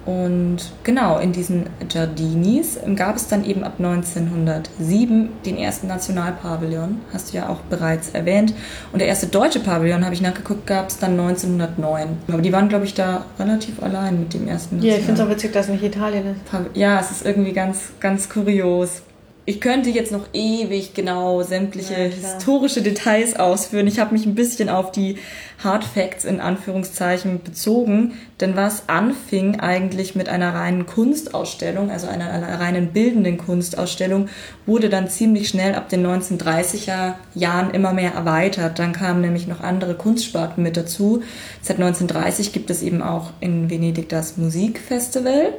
Und 0.08 0.60
genau, 0.86 1.20
in 1.20 1.34
diesen 1.34 1.66
Giardinis 1.90 2.80
gab 2.96 3.18
es 3.18 3.28
dann 3.28 3.44
eben 3.44 3.66
ab 3.66 3.74
1907 3.78 5.30
den 5.46 5.58
ersten 5.58 5.88
Nationalpavillon, 5.88 7.00
hast 7.12 7.34
du 7.34 7.38
ja 7.38 7.50
auch 7.50 7.60
bereits 7.70 8.12
erwähnt. 8.12 8.54
Und 8.94 9.00
der 9.00 9.10
erste 9.10 9.28
deutsche 9.28 9.60
Pavillon, 9.60 10.06
habe 10.06 10.16
ich 10.16 10.22
nachgeguckt, 10.22 10.66
gab 10.66 10.88
es 10.88 10.98
dann 10.98 11.20
1909. 11.20 12.20
Aber 12.30 12.42
die 12.42 12.54
waren, 12.54 12.70
glaube 12.70 12.86
ich, 12.86 12.94
da 12.94 13.26
relativ 13.38 13.84
allein 13.84 14.22
mit 14.22 14.34
dem 14.34 14.48
ersten 14.48 14.78
National 14.78 14.96
Ja, 14.96 15.00
ich 15.00 15.06
finde 15.06 15.22
es 15.22 15.28
auch 15.28 15.32
witzig, 15.32 15.52
dass 15.52 15.66
es 15.66 15.74
nicht 15.74 15.84
Italien 15.84 16.24
ist. 16.28 16.78
Ja, 16.78 17.02
es 17.02 17.12
ist 17.12 17.26
irgendwie 17.26 17.52
ganz, 17.52 17.90
ganz 18.00 18.30
kurios. 18.30 19.02
Ich 19.50 19.62
könnte 19.62 19.90
jetzt 19.90 20.12
noch 20.12 20.26
ewig 20.34 20.94
genau 20.94 21.42
sämtliche 21.42 21.94
ja, 21.94 22.10
historische 22.10 22.82
Details 22.82 23.40
ausführen. 23.40 23.88
Ich 23.88 23.98
habe 23.98 24.14
mich 24.14 24.26
ein 24.26 24.36
bisschen 24.36 24.68
auf 24.68 24.92
die 24.92 25.20
Hard 25.64 25.86
Facts 25.86 26.26
in 26.26 26.42
Anführungszeichen 26.42 27.42
bezogen, 27.42 28.16
denn 28.42 28.58
was 28.58 28.90
anfing 28.90 29.62
eigentlich 29.62 30.16
mit 30.16 30.28
einer 30.28 30.54
reinen 30.54 30.86
Kunstausstellung, 30.86 31.90
also 31.90 32.08
einer, 32.08 32.30
einer 32.30 32.60
reinen 32.60 32.92
bildenden 32.92 33.38
Kunstausstellung, 33.38 34.28
wurde 34.66 34.90
dann 34.90 35.08
ziemlich 35.08 35.48
schnell 35.48 35.76
ab 35.76 35.88
den 35.88 36.06
1930er 36.06 37.14
Jahren 37.34 37.72
immer 37.72 37.94
mehr 37.94 38.16
erweitert. 38.16 38.80
Dann 38.80 38.92
kamen 38.92 39.22
nämlich 39.22 39.48
noch 39.48 39.62
andere 39.62 39.96
Kunstsparten 39.96 40.62
mit 40.62 40.76
dazu. 40.76 41.24
Seit 41.62 41.78
1930 41.78 42.52
gibt 42.52 42.70
es 42.70 42.82
eben 42.82 43.02
auch 43.02 43.32
in 43.40 43.70
Venedig 43.70 44.10
das 44.10 44.36
Musikfestival 44.36 45.54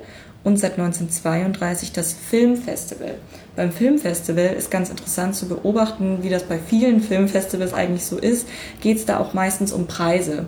und 0.45 0.59
seit 0.59 0.73
1932 0.73 1.92
das 1.92 2.12
Filmfestival. 2.12 3.14
Beim 3.59 3.73
Filmfestival 3.73 4.55
ist 4.57 4.71
ganz 4.71 4.88
interessant 4.88 5.35
zu 5.35 5.49
beobachten, 5.49 6.19
wie 6.23 6.29
das 6.29 6.45
bei 6.45 6.61
vielen 6.61 7.00
Filmfestivals 7.00 7.75
eigentlich 7.75 8.05
so 8.05 8.17
ist, 8.17 8.47
geht 8.81 8.99
es 8.99 9.05
da 9.05 9.19
auch 9.19 9.35
meistens 9.35 9.73
um 9.73 9.88
Preise. 9.88 10.47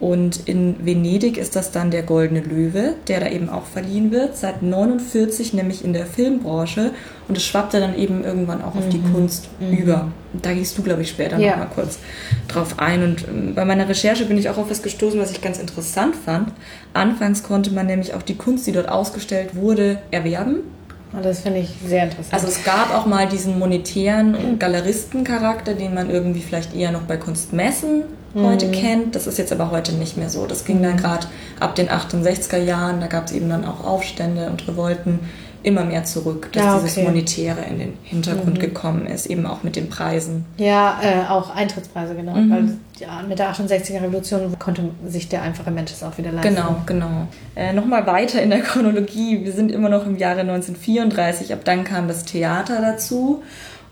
Und 0.00 0.46
in 0.46 0.84
Venedig 0.84 1.38
ist 1.38 1.56
das 1.56 1.70
dann 1.70 1.90
der 1.90 2.02
Goldene 2.02 2.40
Löwe, 2.40 2.96
der 3.08 3.20
da 3.20 3.28
eben 3.30 3.48
auch 3.48 3.64
verliehen 3.64 4.10
wird, 4.10 4.36
seit 4.36 4.60
49 4.60 5.54
nämlich 5.54 5.82
in 5.82 5.94
der 5.94 6.04
Filmbranche. 6.04 6.90
Und 7.26 7.38
es 7.38 7.44
schwappte 7.46 7.80
dann 7.80 7.96
eben 7.96 8.22
irgendwann 8.22 8.60
auch 8.60 8.74
auf 8.74 8.86
die 8.90 8.98
mhm. 8.98 9.14
Kunst 9.14 9.48
mhm. 9.58 9.74
über. 9.74 10.12
Da 10.34 10.52
gehst 10.52 10.76
du, 10.76 10.82
glaube 10.82 11.00
ich, 11.00 11.08
später 11.08 11.38
ja. 11.38 11.52
noch 11.52 11.58
mal 11.58 11.70
kurz 11.74 12.00
drauf 12.48 12.78
ein. 12.80 13.02
Und 13.02 13.28
ähm, 13.28 13.54
bei 13.54 13.64
meiner 13.64 13.88
Recherche 13.88 14.26
bin 14.26 14.36
ich 14.36 14.50
auch 14.50 14.58
auf 14.58 14.68
was 14.68 14.82
gestoßen, 14.82 15.18
was 15.18 15.30
ich 15.30 15.40
ganz 15.40 15.58
interessant 15.58 16.16
fand. 16.16 16.52
Anfangs 16.92 17.44
konnte 17.44 17.72
man 17.72 17.86
nämlich 17.86 18.12
auch 18.12 18.22
die 18.22 18.36
Kunst, 18.36 18.66
die 18.66 18.72
dort 18.72 18.90
ausgestellt 18.90 19.54
wurde, 19.54 20.02
erwerben. 20.10 20.64
Ah, 21.14 21.20
das 21.22 21.40
finde 21.40 21.60
ich 21.60 21.68
sehr 21.86 22.04
interessant. 22.04 22.32
Also 22.32 22.46
es 22.48 22.64
gab 22.64 22.94
auch 22.94 23.06
mal 23.06 23.28
diesen 23.28 23.58
monetären 23.58 24.58
Galeristencharakter, 24.58 25.74
den 25.74 25.94
man 25.94 26.10
irgendwie 26.10 26.40
vielleicht 26.40 26.74
eher 26.74 26.90
noch 26.90 27.02
bei 27.02 27.16
Kunstmessen 27.16 28.04
heute 28.34 28.66
mhm. 28.66 28.72
kennt. 28.72 29.14
Das 29.14 29.26
ist 29.26 29.38
jetzt 29.38 29.52
aber 29.52 29.70
heute 29.70 29.92
nicht 29.92 30.16
mehr 30.16 30.30
so. 30.30 30.46
Das 30.46 30.64
ging 30.64 30.82
dann 30.82 30.94
mhm. 30.94 30.98
gerade 30.98 31.26
ab 31.60 31.74
den 31.74 31.88
68er 31.88 32.58
Jahren, 32.58 33.00
da 33.00 33.06
gab 33.06 33.26
es 33.26 33.32
eben 33.32 33.48
dann 33.48 33.64
auch 33.64 33.84
Aufstände 33.84 34.48
und 34.48 34.66
Revolten 34.66 35.20
immer 35.62 35.84
mehr 35.84 36.04
zurück, 36.04 36.50
dass 36.52 36.62
ja, 36.62 36.74
okay. 36.74 36.84
dieses 36.84 37.04
Monetäre 37.04 37.60
in 37.68 37.78
den 37.78 37.98
Hintergrund 38.02 38.58
mhm. 38.58 38.60
gekommen 38.60 39.06
ist, 39.06 39.26
eben 39.26 39.46
auch 39.46 39.62
mit 39.62 39.76
den 39.76 39.88
Preisen. 39.88 40.44
Ja, 40.56 41.00
äh, 41.02 41.30
auch 41.30 41.54
Eintrittspreise, 41.54 42.14
genau. 42.14 42.34
Mhm. 42.34 42.50
Weil 42.50 42.78
ja, 42.98 43.22
mit 43.28 43.38
der 43.38 43.52
68er 43.52 44.02
Revolution 44.02 44.58
konnte 44.58 44.90
sich 45.06 45.28
der 45.28 45.42
einfache 45.42 45.70
Mensch 45.70 45.92
es 45.92 46.02
auch 46.02 46.18
wieder 46.18 46.32
leisten. 46.32 46.54
Genau, 46.54 46.76
genau. 46.86 47.26
Äh, 47.54 47.72
Nochmal 47.72 48.06
weiter 48.06 48.42
in 48.42 48.50
der 48.50 48.60
Chronologie. 48.60 49.44
Wir 49.44 49.52
sind 49.52 49.70
immer 49.72 49.88
noch 49.88 50.06
im 50.06 50.16
Jahre 50.16 50.40
1934. 50.40 51.52
Ab 51.52 51.60
dann 51.64 51.84
kam 51.84 52.08
das 52.08 52.24
Theater 52.24 52.80
dazu. 52.80 53.42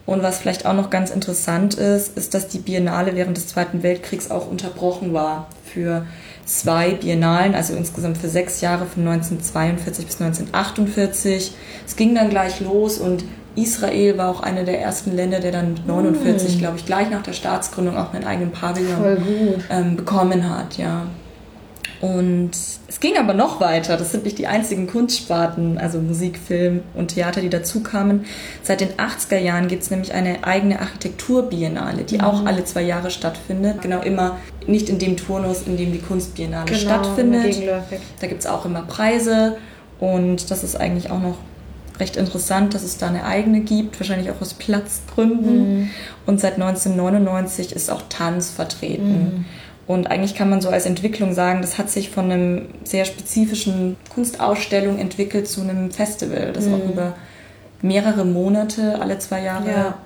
Und 0.07 0.23
was 0.23 0.39
vielleicht 0.39 0.67
auch 0.67 0.75
noch 0.75 0.91
ganz 0.91 1.11
interessant 1.11 1.75
ist, 1.75 2.17
ist, 2.17 2.35
dass 2.35 2.49
die 2.49 2.59
Biennale 2.59 3.15
während 3.15 3.37
des 3.37 3.47
Zweiten 3.47 3.83
Weltkriegs 3.83 4.31
auch 4.31 4.51
unterbrochen 4.51 5.13
war 5.13 5.47
für 5.65 6.07
zwei 6.59 6.95
Biennalen, 6.95 7.55
also 7.55 7.75
insgesamt 7.75 8.19
für 8.19 8.29
sechs 8.29 8.61
Jahre 8.61 8.87
von 8.87 9.07
1942 9.07 10.07
bis 10.07 10.21
1948. 10.21 11.53
Es 11.87 11.97
ging 11.97 12.15
dann 12.15 12.29
gleich 12.29 12.61
los 12.61 12.99
und 12.99 13.25
Israel 13.55 14.19
war 14.19 14.31
auch 14.31 14.41
eine 14.41 14.65
der 14.65 14.81
ersten 14.81 15.15
Länder, 15.15 15.39
der 15.41 15.53
dann 15.53 15.79
49, 15.87 16.57
mm. 16.57 16.59
glaube 16.59 16.77
ich, 16.77 16.87
gleich 16.87 17.11
nach 17.11 17.23
der 17.23 17.33
Staatsgründung 17.33 17.97
auch 17.97 18.13
einen 18.13 18.25
eigenen 18.25 18.51
Pavillon 18.51 19.19
ähm, 19.71 19.97
bekommen 19.97 20.49
hat, 20.49 20.77
ja. 20.77 21.07
Und 22.01 22.53
es 22.89 22.99
ging 22.99 23.19
aber 23.19 23.35
noch 23.35 23.61
weiter. 23.61 23.99
Das 23.99 24.11
sind 24.11 24.25
nicht 24.25 24.39
die 24.39 24.47
einzigen 24.47 24.87
Kunstsparten, 24.87 25.77
also 25.77 25.99
Musik, 25.99 26.39
Film 26.39 26.81
und 26.95 27.09
Theater, 27.09 27.43
die 27.43 27.51
dazu 27.51 27.83
kamen. 27.83 28.25
Seit 28.63 28.81
den 28.81 28.93
80er 28.93 29.39
Jahren 29.39 29.69
gibt 29.69 29.83
es 29.83 29.91
nämlich 29.91 30.15
eine 30.15 30.45
eigene 30.45 30.81
Architekturbiennale, 30.81 32.05
die 32.05 32.17
mhm. 32.17 32.21
auch 32.23 32.47
alle 32.47 32.65
zwei 32.65 32.83
Jahre 32.83 33.11
stattfindet. 33.11 33.83
Genau 33.83 34.01
immer 34.01 34.39
nicht 34.67 34.89
in 34.89 34.99
dem 34.99 35.19
Turnus, 35.19 35.63
in 35.67 35.77
dem 35.77 35.93
die 35.93 35.99
Kunstbiennale 35.99 36.65
genau, 36.65 36.81
stattfindet. 36.81 37.57
Da 38.21 38.27
gibt 38.27 38.41
es 38.41 38.47
auch 38.47 38.65
immer 38.65 38.83
Preise 38.83 39.59
und 39.99 40.51
das 40.51 40.65
ist 40.65 40.77
eigentlich 40.77 41.11
auch 41.11 41.21
noch 41.21 41.37
recht 42.01 42.17
interessant, 42.17 42.75
dass 42.75 42.83
es 42.83 42.97
da 42.97 43.09
eine 43.09 43.25
eigene 43.25 43.61
gibt, 43.61 44.01
wahrscheinlich 44.01 44.31
auch 44.31 44.41
aus 44.41 44.55
Platzgründen. 44.55 45.81
Mhm. 45.81 45.91
Und 46.25 46.41
seit 46.41 46.55
1999 46.55 47.73
ist 47.73 47.91
auch 47.91 48.03
Tanz 48.09 48.51
vertreten. 48.51 49.13
Mhm. 49.13 49.45
Und 49.91 50.09
eigentlich 50.09 50.37
kann 50.37 50.49
man 50.49 50.61
so 50.61 50.69
als 50.69 50.87
Entwicklung 50.87 51.33
sagen, 51.35 51.63
das 51.63 51.77
hat 51.77 51.91
sich 51.91 52.11
von 52.11 52.31
einem 52.31 52.67
sehr 52.85 53.05
spezifischen 53.05 53.97
Kunstausstellung 54.15 55.01
entwickelt 55.01 55.49
zu 55.49 55.63
einem 55.63 55.91
Festival, 55.91 56.53
das 56.53 56.67
mhm. 56.67 56.75
auch 56.75 56.85
über 56.93 57.15
mehrere 57.83 58.25
Monate, 58.25 59.01
alle 59.01 59.19
zwei 59.19 59.43
Jahre 59.43 59.69
ja 59.69 59.99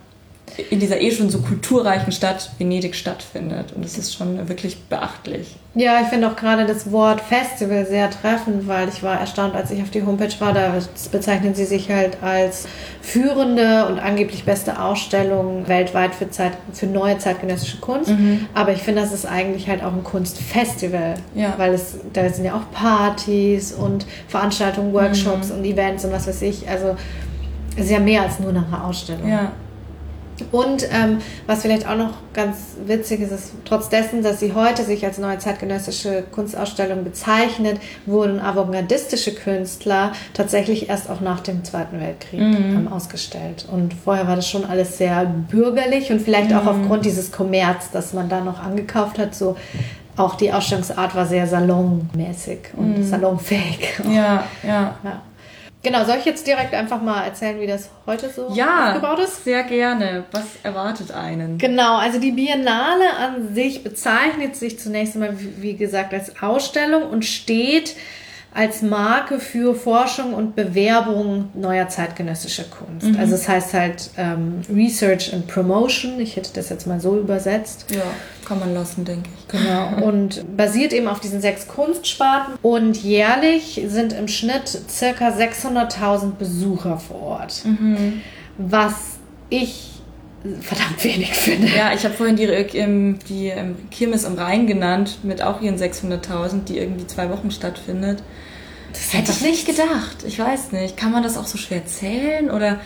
in 0.70 0.78
dieser 0.78 1.00
eh 1.00 1.10
schon 1.10 1.30
so 1.30 1.40
kulturreichen 1.40 2.12
Stadt 2.12 2.50
Venedig 2.58 2.94
stattfindet. 2.94 3.72
Und 3.74 3.84
das 3.84 3.98
ist 3.98 4.14
schon 4.14 4.48
wirklich 4.48 4.78
beachtlich. 4.84 5.56
Ja, 5.74 6.00
ich 6.00 6.08
finde 6.08 6.28
auch 6.28 6.36
gerade 6.36 6.64
das 6.66 6.92
Wort 6.92 7.20
Festival 7.20 7.84
sehr 7.86 8.08
treffend, 8.10 8.68
weil 8.68 8.88
ich 8.88 9.02
war 9.02 9.18
erstaunt, 9.18 9.56
als 9.56 9.72
ich 9.72 9.82
auf 9.82 9.90
die 9.90 10.04
Homepage 10.04 10.32
war. 10.38 10.52
Da 10.52 10.74
bezeichnen 11.10 11.54
sie 11.56 11.64
sich 11.64 11.90
halt 11.90 12.18
als 12.22 12.68
führende 13.02 13.86
und 13.86 13.98
angeblich 13.98 14.44
beste 14.44 14.80
Ausstellung 14.80 15.66
weltweit 15.66 16.14
für, 16.14 16.30
Zeit, 16.30 16.52
für 16.72 16.86
neue 16.86 17.18
zeitgenössische 17.18 17.78
Kunst. 17.78 18.10
Mhm. 18.10 18.46
Aber 18.54 18.72
ich 18.72 18.82
finde, 18.82 19.00
das 19.00 19.12
ist 19.12 19.26
eigentlich 19.26 19.68
halt 19.68 19.82
auch 19.82 19.92
ein 19.92 20.04
Kunstfestival. 20.04 21.14
Ja. 21.34 21.54
Weil 21.56 21.74
es, 21.74 21.96
da 22.12 22.28
sind 22.28 22.44
ja 22.44 22.54
auch 22.54 22.70
Partys 22.70 23.72
und 23.72 24.06
Veranstaltungen, 24.28 24.92
Workshops 24.92 25.48
mhm. 25.48 25.56
und 25.56 25.64
Events 25.64 26.04
und 26.04 26.12
was 26.12 26.28
weiß 26.28 26.42
ich. 26.42 26.68
Also 26.68 26.94
es 27.76 27.86
ist 27.86 27.90
ja 27.90 27.98
mehr 27.98 28.22
als 28.22 28.38
nur 28.38 28.50
eine 28.50 28.64
Ausstellung. 28.84 29.28
Ja. 29.28 29.50
Und 30.50 30.88
ähm, 30.90 31.18
was 31.46 31.62
vielleicht 31.62 31.88
auch 31.88 31.96
noch 31.96 32.14
ganz 32.32 32.76
witzig 32.86 33.20
ist, 33.20 33.30
ist, 33.30 33.52
trotz 33.64 33.88
dessen, 33.88 34.22
dass 34.22 34.40
sie 34.40 34.52
heute 34.52 34.82
sich 34.82 35.04
als 35.04 35.18
neue 35.18 35.38
zeitgenössische 35.38 36.24
Kunstausstellung 36.32 37.04
bezeichnet, 37.04 37.78
wurden 38.06 38.40
avantgardistische 38.40 39.34
Künstler 39.34 40.12
tatsächlich 40.32 40.88
erst 40.88 41.08
auch 41.08 41.20
nach 41.20 41.40
dem 41.40 41.64
Zweiten 41.64 42.00
Weltkrieg 42.00 42.40
mhm. 42.40 42.76
ähm, 42.76 42.88
ausgestellt. 42.92 43.66
Und 43.70 43.94
vorher 43.94 44.26
war 44.26 44.36
das 44.36 44.48
schon 44.48 44.64
alles 44.64 44.98
sehr 44.98 45.24
bürgerlich 45.24 46.10
und 46.10 46.20
vielleicht 46.20 46.50
mhm. 46.50 46.56
auch 46.56 46.66
aufgrund 46.66 47.04
dieses 47.04 47.30
Kommerz, 47.30 47.90
das 47.92 48.12
man 48.12 48.28
da 48.28 48.40
noch 48.40 48.60
angekauft 48.60 49.18
hat, 49.18 49.34
so 49.34 49.56
auch 50.16 50.36
die 50.36 50.52
Ausstellungsart 50.52 51.14
war 51.14 51.26
sehr 51.26 51.46
salonmäßig 51.46 52.58
und 52.76 52.98
mhm. 52.98 53.04
salonfähig. 53.04 54.00
Ja, 54.08 54.44
ja. 54.62 54.94
ja. 55.02 55.22
Genau, 55.84 56.02
soll 56.04 56.16
ich 56.16 56.24
jetzt 56.24 56.46
direkt 56.46 56.72
einfach 56.72 57.00
mal 57.02 57.22
erzählen, 57.24 57.60
wie 57.60 57.66
das 57.66 57.90
heute 58.06 58.30
so 58.30 58.50
ja, 58.54 58.88
aufgebaut 58.88 59.18
ist? 59.20 59.44
Sehr 59.44 59.62
gerne. 59.64 60.24
Was 60.32 60.44
erwartet 60.62 61.12
einen? 61.12 61.58
Genau, 61.58 61.96
also 61.98 62.18
die 62.18 62.32
Biennale 62.32 63.14
an 63.18 63.54
sich 63.54 63.84
bezeichnet 63.84 64.56
sich 64.56 64.78
zunächst 64.78 65.14
einmal, 65.14 65.36
wie 65.38 65.76
gesagt, 65.76 66.14
als 66.14 66.42
Ausstellung 66.42 67.02
und 67.10 67.26
steht 67.26 67.94
als 68.54 68.82
Marke 68.82 69.40
für 69.40 69.74
Forschung 69.74 70.32
und 70.32 70.54
Bewerbung 70.54 71.50
neuer 71.54 71.88
zeitgenössischer 71.88 72.64
Kunst. 72.64 73.08
Mhm. 73.08 73.18
Also 73.18 73.34
es 73.34 73.48
heißt 73.48 73.74
halt 73.74 74.10
ähm, 74.16 74.62
Research 74.72 75.34
and 75.34 75.48
Promotion. 75.48 76.20
Ich 76.20 76.36
hätte 76.36 76.50
das 76.54 76.68
jetzt 76.68 76.86
mal 76.86 77.00
so 77.00 77.18
übersetzt. 77.18 77.86
Ja, 77.92 78.02
kann 78.46 78.60
man 78.60 78.72
lassen, 78.72 79.04
denke 79.04 79.28
ich. 79.36 79.48
Genau. 79.48 80.06
Und 80.06 80.56
basiert 80.56 80.92
eben 80.92 81.08
auf 81.08 81.18
diesen 81.18 81.40
sechs 81.40 81.66
Kunstsparten. 81.66 82.54
Und 82.62 83.02
jährlich 83.02 83.82
sind 83.88 84.12
im 84.12 84.28
Schnitt 84.28 84.68
circa 84.88 85.30
600.000 85.30 86.36
Besucher 86.38 86.98
vor 86.98 87.22
Ort. 87.22 87.64
Mhm. 87.64 88.22
Was 88.56 88.94
ich 89.50 89.93
verdammt 90.60 91.02
wenig 91.02 91.32
finde. 91.32 91.68
Ja, 91.74 91.92
ich 91.94 92.04
habe 92.04 92.14
vorhin 92.14 92.36
die, 92.36 92.44
ähm, 92.44 93.18
die 93.28 93.48
ähm, 93.48 93.76
Kirmes 93.90 94.24
am 94.24 94.34
Rhein 94.34 94.66
genannt, 94.66 95.18
mit 95.22 95.42
auch 95.42 95.60
ihren 95.60 95.76
600.000, 95.76 96.64
die 96.64 96.78
irgendwie 96.78 97.06
zwei 97.06 97.30
Wochen 97.30 97.50
stattfindet. 97.50 98.22
Das 98.92 99.12
hätte 99.12 99.32
ich 99.32 99.40
nicht 99.40 99.66
gedacht. 99.66 100.18
Ich 100.26 100.38
weiß 100.38 100.72
nicht. 100.72 100.96
Kann 100.96 101.10
man 101.12 101.22
das 101.22 101.36
auch 101.36 101.46
so 101.46 101.58
schwer 101.58 101.86
zählen 101.86 102.50
oder 102.50 102.80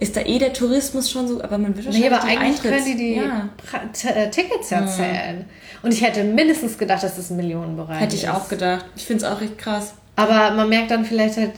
ist 0.00 0.16
da 0.16 0.20
eh 0.20 0.38
der 0.38 0.52
Tourismus 0.52 1.10
schon 1.10 1.26
so? 1.26 1.42
Aber 1.42 1.58
man 1.58 1.74
wird 1.74 1.86
wahrscheinlich 1.86 2.10
nee, 2.10 2.14
aber 2.14 2.24
eigentlich 2.24 2.38
Eintritts 2.38 2.84
können 2.84 2.84
die 2.84 2.96
die 2.96 3.14
ja. 3.16 3.48
Äh, 4.14 4.30
Tickets 4.30 4.70
erzählen. 4.70 5.38
Ja. 5.38 5.44
Und 5.82 5.92
ich 5.92 6.02
hätte 6.02 6.22
mindestens 6.22 6.78
gedacht, 6.78 7.02
dass 7.02 7.16
das 7.16 7.30
ein 7.30 7.36
Millionenbereich 7.36 7.96
ist. 7.96 8.02
Hätte 8.02 8.16
ich 8.16 8.28
auch 8.28 8.48
gedacht. 8.48 8.84
Ich 8.96 9.06
finde 9.06 9.24
es 9.24 9.30
auch 9.30 9.40
recht 9.40 9.58
krass. 9.58 9.94
Aber 10.14 10.52
man 10.52 10.68
merkt 10.68 10.90
dann 10.90 11.04
vielleicht 11.04 11.36
halt, 11.36 11.52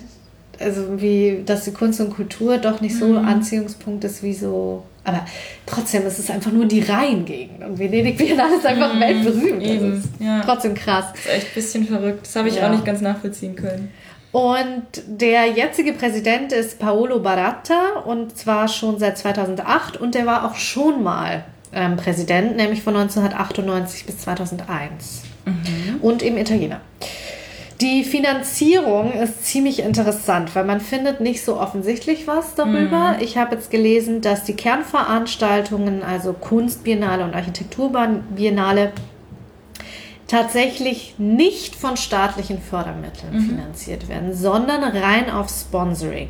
also 0.59 1.01
wie, 1.01 1.43
dass 1.45 1.65
die 1.65 1.73
Kunst 1.73 2.01
und 2.01 2.15
Kultur 2.15 2.59
doch 2.59 2.81
nicht 2.81 2.97
so 2.97 3.07
mhm. 3.07 3.27
Anziehungspunkt 3.27 4.05
ist 4.05 4.23
wie 4.23 4.35
so 4.35 4.85
aber 5.05 5.25
trotzdem 5.67 6.07
ist 6.07 6.19
es 6.19 6.31
einfach 6.31 6.53
nur 6.53 6.67
die 6.67 6.81
Rheingegend. 6.81 7.65
Und 7.65 7.79
Venedig 7.79 8.19
Biennale 8.19 8.57
ist 8.57 8.67
einfach 8.67 8.95
mhm, 8.95 9.01
weltberühmt. 9.01 9.63
Eben, 9.63 9.99
ist 9.99 10.09
ja. 10.19 10.43
trotzdem 10.45 10.75
krass. 10.75 11.07
Das 11.13 11.21
ist 11.21 11.31
echt 11.31 11.47
ein 11.49 11.55
bisschen 11.55 11.87
verrückt. 11.87 12.27
Das 12.27 12.37
habe 12.37 12.49
ich 12.49 12.57
ja. 12.57 12.67
auch 12.67 12.71
nicht 12.71 12.85
ganz 12.85 13.01
nachvollziehen 13.01 13.57
können. 13.57 13.91
Und 14.33 14.87
der 15.07 15.47
jetzige 15.47 15.93
Präsident 15.93 16.53
ist 16.53 16.79
Paolo 16.79 17.19
Baratta 17.19 18.01
und 18.05 18.37
zwar 18.37 18.69
schon 18.69 18.99
seit 18.99 19.19
2008 19.19 19.97
und 19.97 20.15
der 20.15 20.25
war 20.25 20.45
auch 20.45 20.55
schon 20.55 21.03
mal 21.03 21.45
ähm, 21.73 21.97
Präsident, 21.97 22.57
nämlich 22.57 22.83
von 22.83 22.95
1998 22.95 24.07
bis 24.07 24.19
2001. 24.19 25.23
Mhm. 25.47 25.97
Und 26.01 26.23
eben 26.23 26.37
Italiener. 26.37 26.81
Die 27.81 28.05
Finanzierung 28.05 29.13
ist 29.13 29.47
ziemlich 29.47 29.81
interessant, 29.81 30.55
weil 30.55 30.65
man 30.65 30.81
findet 30.81 31.21
nicht 31.21 31.43
so 31.43 31.59
offensichtlich 31.59 32.27
was 32.27 32.55
darüber. 32.55 33.15
Mhm. 33.15 33.21
Ich 33.21 33.39
habe 33.39 33.55
jetzt 33.55 33.71
gelesen, 33.71 34.21
dass 34.21 34.45
die 34.45 34.55
Kernveranstaltungen, 34.55 36.03
also 36.03 36.35
Kunstbiennale 36.35 37.25
und 37.25 37.35
Architekturbiennale, 37.35 38.93
tatsächlich 40.27 41.15
nicht 41.19 41.75
von 41.75 41.97
staatlichen 41.97 42.61
Fördermitteln 42.61 43.33
mhm. 43.33 43.49
finanziert 43.49 44.09
werden, 44.09 44.35
sondern 44.35 44.85
rein 44.85 45.31
auf 45.31 45.49
Sponsoring. 45.49 46.29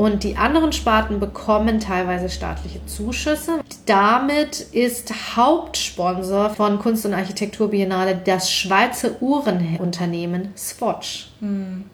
Und 0.00 0.24
die 0.24 0.38
anderen 0.38 0.72
Sparten 0.72 1.20
bekommen 1.20 1.78
teilweise 1.78 2.30
staatliche 2.30 2.80
Zuschüsse. 2.86 3.60
Damit 3.84 4.60
ist 4.72 5.36
Hauptsponsor 5.36 6.48
von 6.48 6.78
Kunst- 6.78 7.04
und 7.04 7.12
Architekturbiennale 7.12 8.18
das 8.24 8.50
Schweizer 8.50 9.20
Uhrenunternehmen 9.20 10.54
Swatch. 10.56 11.28
Mhm. 11.40 11.84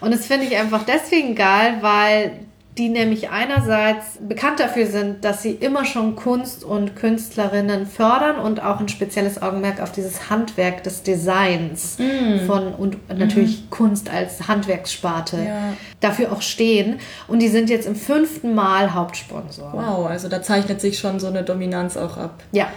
Und 0.00 0.14
das 0.14 0.26
finde 0.26 0.46
ich 0.46 0.56
einfach 0.56 0.84
deswegen 0.84 1.34
geil, 1.34 1.78
weil 1.80 2.46
die 2.78 2.88
nämlich 2.88 3.28
einerseits 3.28 4.18
bekannt 4.26 4.58
dafür 4.58 4.86
sind, 4.86 5.24
dass 5.24 5.42
sie 5.42 5.50
immer 5.50 5.84
schon 5.84 6.16
Kunst 6.16 6.64
und 6.64 6.96
Künstlerinnen 6.96 7.86
fördern 7.86 8.36
und 8.36 8.62
auch 8.62 8.80
ein 8.80 8.88
spezielles 8.88 9.42
Augenmerk 9.42 9.78
auf 9.80 9.92
dieses 9.92 10.30
Handwerk 10.30 10.82
des 10.82 11.02
Designs 11.02 11.98
mm. 11.98 12.46
von 12.46 12.72
und 12.72 12.96
natürlich 13.14 13.64
mm. 13.64 13.70
Kunst 13.70 14.10
als 14.10 14.48
Handwerkssparte 14.48 15.36
ja. 15.36 15.74
dafür 16.00 16.32
auch 16.32 16.40
stehen. 16.40 16.98
Und 17.28 17.40
die 17.40 17.48
sind 17.48 17.68
jetzt 17.68 17.86
im 17.86 17.94
fünften 17.94 18.54
Mal 18.54 18.94
Hauptsponsor. 18.94 19.72
Wow, 19.74 20.06
also 20.06 20.28
da 20.28 20.40
zeichnet 20.40 20.80
sich 20.80 20.98
schon 20.98 21.20
so 21.20 21.26
eine 21.26 21.42
Dominanz 21.42 21.98
auch 21.98 22.16
ab. 22.16 22.42
Ja, 22.52 22.68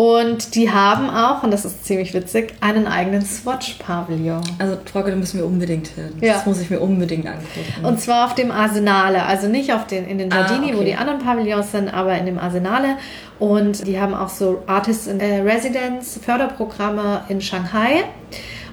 und 0.00 0.54
die 0.54 0.70
haben 0.70 1.10
auch, 1.10 1.42
und 1.42 1.50
das 1.50 1.66
ist 1.66 1.84
ziemlich 1.84 2.14
witzig, 2.14 2.54
einen 2.62 2.86
eigenen 2.86 3.20
Swatch-Pavillon. 3.20 4.40
Also 4.58 4.78
Frauke, 4.90 5.10
da 5.10 5.16
müssen 5.16 5.36
wir 5.36 5.44
unbedingt 5.44 5.88
hin. 5.88 6.14
Ja. 6.22 6.32
Das 6.32 6.46
muss 6.46 6.58
ich 6.58 6.70
mir 6.70 6.80
unbedingt 6.80 7.26
angucken. 7.26 7.84
Und 7.84 8.00
zwar 8.00 8.24
auf 8.24 8.34
dem 8.34 8.50
Arsenale, 8.50 9.26
also 9.26 9.46
nicht 9.46 9.74
auf 9.74 9.86
den, 9.86 10.06
in 10.06 10.16
den 10.16 10.30
Giardini, 10.30 10.68
ah, 10.68 10.68
okay. 10.68 10.78
wo 10.78 10.84
die 10.84 10.94
anderen 10.94 11.18
Pavillons 11.18 11.70
sind, 11.70 11.92
aber 11.92 12.16
in 12.16 12.24
dem 12.24 12.38
Arsenale. 12.38 12.96
Und 13.38 13.86
die 13.86 14.00
haben 14.00 14.14
auch 14.14 14.30
so 14.30 14.62
Artists 14.66 15.06
in 15.06 15.20
Residence 15.20 16.18
Förderprogramme 16.24 17.24
in 17.28 17.42
Shanghai. 17.42 18.04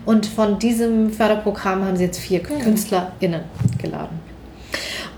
Und 0.06 0.28
von 0.28 0.60
diesem 0.60 1.12
Förderprogramm 1.12 1.84
haben 1.84 1.98
sie 1.98 2.06
jetzt 2.06 2.20
vier 2.20 2.40
ja. 2.40 2.64
KünstlerInnen 2.64 3.42
geladen. 3.82 4.27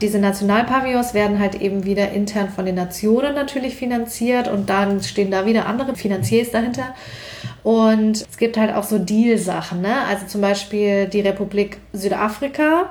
Diese 0.01 0.19
Nationalpavillons 0.19 1.13
werden 1.13 1.39
halt 1.39 1.55
eben 1.55 1.83
wieder 1.83 2.11
intern 2.11 2.49
von 2.49 2.65
den 2.65 2.75
Nationen 2.75 3.35
natürlich 3.35 3.75
finanziert 3.75 4.47
und 4.47 4.69
dann 4.69 5.03
stehen 5.03 5.29
da 5.29 5.45
wieder 5.45 5.65
andere 5.65 5.95
Finanziers 5.95 6.51
dahinter. 6.51 6.95
Und 7.63 8.25
es 8.29 8.37
gibt 8.37 8.57
halt 8.57 8.73
auch 8.73 8.83
so 8.83 8.97
Deal-Sachen, 8.97 9.81
ne? 9.81 10.05
Also 10.07 10.25
zum 10.25 10.41
Beispiel 10.41 11.07
die 11.07 11.21
Republik 11.21 11.77
Südafrika 11.91 12.89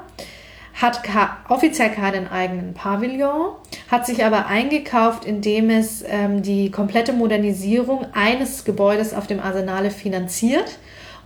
hat 0.75 1.01
offiziell 1.49 1.91
keinen 1.91 2.29
eigenen 2.29 2.73
Pavillon, 2.75 3.53
hat 3.91 4.07
sich 4.07 4.25
aber 4.25 4.47
eingekauft, 4.47 5.25
indem 5.25 5.71
es 5.71 6.05
ähm, 6.07 6.43
die 6.43 6.71
komplette 6.71 7.13
Modernisierung 7.13 8.07
eines 8.13 8.65
Gebäudes 8.65 9.13
auf 9.13 9.27
dem 9.27 9.41
Arsenale 9.41 9.91
finanziert 9.91 10.79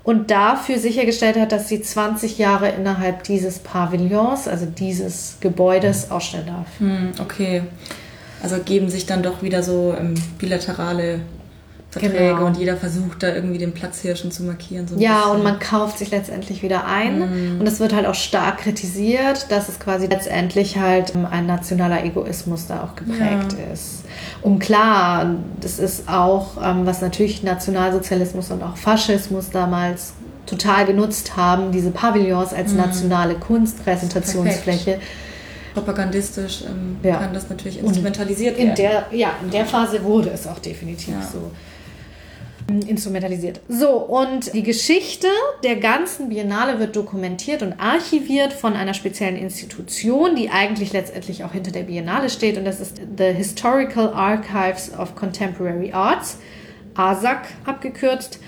und 0.04 0.30
dafür 0.30 0.78
sichergestellt 0.78 1.36
hat, 1.38 1.52
dass 1.52 1.68
sie 1.68 1.80
20 1.80 2.38
Jahre 2.38 2.68
innerhalb 2.70 3.22
dieses 3.24 3.60
Pavillons, 3.60 4.48
also 4.48 4.66
dieses 4.66 5.36
Gebäudes, 5.40 6.10
ausstellen 6.10 6.46
darf. 6.46 6.66
Hm, 6.78 7.12
okay. 7.20 7.62
Also 8.42 8.58
geben 8.58 8.88
sich 8.88 9.06
dann 9.06 9.22
doch 9.22 9.42
wieder 9.42 9.62
so 9.62 9.94
ähm, 9.98 10.14
bilaterale 10.38 11.20
Verträge 11.92 12.34
genau. 12.34 12.46
und 12.46 12.56
jeder 12.56 12.78
versucht 12.78 13.22
da 13.22 13.34
irgendwie 13.34 13.58
den 13.58 13.72
Platzhirschen 13.72 14.30
zu 14.30 14.44
markieren. 14.44 14.88
So 14.88 14.96
ja, 14.96 15.18
bisschen. 15.18 15.36
und 15.36 15.42
man 15.42 15.58
kauft 15.58 15.98
sich 15.98 16.10
letztendlich 16.10 16.62
wieder 16.62 16.86
ein. 16.86 17.18
Mm. 17.56 17.60
Und 17.60 17.66
es 17.66 17.80
wird 17.80 17.94
halt 17.94 18.06
auch 18.06 18.14
stark 18.14 18.58
kritisiert, 18.58 19.50
dass 19.50 19.68
es 19.68 19.78
quasi 19.78 20.06
letztendlich 20.06 20.78
halt 20.78 21.14
ähm, 21.14 21.26
ein 21.30 21.44
nationaler 21.44 22.02
Egoismus 22.02 22.66
da 22.66 22.84
auch 22.84 22.94
geprägt 22.96 23.56
ja. 23.58 23.72
ist. 23.74 24.04
Und 24.40 24.58
klar, 24.58 25.34
das 25.60 25.78
ist 25.78 26.08
auch, 26.08 26.56
ähm, 26.64 26.86
was 26.86 27.02
natürlich 27.02 27.42
Nationalsozialismus 27.42 28.50
und 28.50 28.62
auch 28.62 28.78
Faschismus 28.78 29.50
damals 29.50 30.14
total 30.46 30.86
genutzt 30.86 31.36
haben, 31.36 31.72
diese 31.72 31.90
Pavillons 31.90 32.54
als 32.54 32.72
mm. 32.72 32.76
nationale 32.78 33.34
Kunstpräsentationsfläche 33.34 34.98
propagandistisch 35.74 36.62
ähm, 36.62 36.96
ja. 37.02 37.16
kann 37.16 37.34
das 37.34 37.48
natürlich 37.48 37.78
instrumentalisiert 37.78 38.56
in 38.56 38.68
werden. 38.68 38.76
Der, 38.76 39.06
ja, 39.10 39.34
in 39.42 39.50
der 39.50 39.66
Phase 39.66 40.02
wurde 40.02 40.30
es 40.30 40.46
auch 40.46 40.58
definitiv 40.58 41.14
ja. 41.14 41.22
so 41.22 41.50
instrumentalisiert. 42.88 43.60
So, 43.68 43.90
und 43.90 44.54
die 44.54 44.62
Geschichte 44.62 45.26
der 45.64 45.76
ganzen 45.76 46.28
Biennale 46.28 46.78
wird 46.78 46.96
dokumentiert 46.96 47.62
und 47.62 47.74
archiviert 47.74 48.52
von 48.52 48.74
einer 48.74 48.94
speziellen 48.94 49.36
Institution, 49.36 50.36
die 50.36 50.50
eigentlich 50.50 50.92
letztendlich 50.92 51.44
auch 51.44 51.52
hinter 51.52 51.72
der 51.72 51.82
Biennale 51.82 52.30
steht, 52.30 52.56
und 52.56 52.64
das 52.64 52.80
ist 52.80 53.00
The 53.18 53.32
Historical 53.32 54.12
Archives 54.12 54.92
of 54.96 55.14
Contemporary 55.16 55.92
Arts, 55.92 56.38
ASAC 56.94 57.48
abgekürzt. 57.64 58.38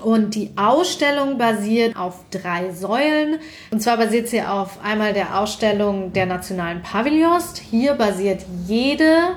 Und 0.00 0.34
die 0.34 0.50
Ausstellung 0.56 1.36
basiert 1.38 1.96
auf 1.96 2.20
drei 2.30 2.72
Säulen. 2.72 3.38
Und 3.70 3.82
zwar 3.82 3.98
basiert 3.98 4.28
sie 4.28 4.42
auf 4.42 4.78
einmal 4.82 5.12
der 5.12 5.38
Ausstellung 5.38 6.12
der 6.12 6.26
nationalen 6.26 6.82
Pavillons. 6.82 7.58
Hier 7.58 7.94
basiert 7.94 8.44
jede 8.66 9.36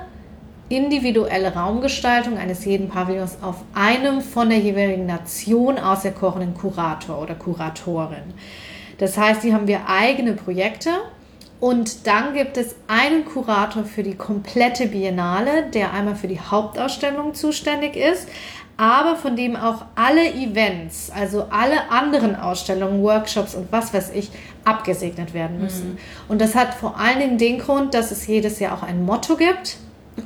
individuelle 0.69 1.53
Raumgestaltung 1.53 2.37
eines 2.37 2.65
jeden 2.65 2.89
Pavillons 2.89 3.37
auf 3.41 3.57
einem 3.75 4.21
von 4.21 4.49
der 4.49 4.59
jeweiligen 4.59 5.05
Nation 5.05 5.77
auserkorenen 5.77 6.55
Kurator 6.55 7.21
oder 7.21 7.35
Kuratorin. 7.35 8.33
Das 8.97 9.17
heißt, 9.17 9.41
hier 9.41 9.53
haben 9.53 9.67
wir 9.67 9.87
eigene 9.87 10.33
Projekte 10.33 10.89
und 11.59 12.05
dann 12.07 12.33
gibt 12.33 12.57
es 12.57 12.75
einen 12.87 13.25
Kurator 13.25 13.85
für 13.85 14.03
die 14.03 14.15
komplette 14.15 14.87
Biennale, 14.87 15.69
der 15.73 15.93
einmal 15.93 16.15
für 16.15 16.27
die 16.27 16.39
Hauptausstellung 16.39 17.33
zuständig 17.33 17.95
ist, 17.95 18.27
aber 18.77 19.15
von 19.15 19.35
dem 19.37 19.55
auch 19.55 19.85
alle 19.95 20.33
Events, 20.33 21.09
also 21.15 21.45
alle 21.49 21.89
anderen 21.89 22.35
Ausstellungen, 22.35 23.01
Workshops 23.03 23.55
und 23.55 23.71
was 23.71 23.93
weiß 23.93 24.11
ich, 24.13 24.31
abgesegnet 24.65 25.33
werden 25.33 25.61
müssen. 25.61 25.91
Mhm. 25.91 25.97
Und 26.27 26.41
das 26.41 26.55
hat 26.55 26.73
vor 26.73 26.99
allen 26.99 27.19
Dingen 27.19 27.37
den 27.37 27.59
Grund, 27.59 27.93
dass 27.93 28.11
es 28.11 28.27
jedes 28.27 28.59
Jahr 28.59 28.77
auch 28.77 28.83
ein 28.83 29.05
Motto 29.05 29.37
gibt 29.37 29.77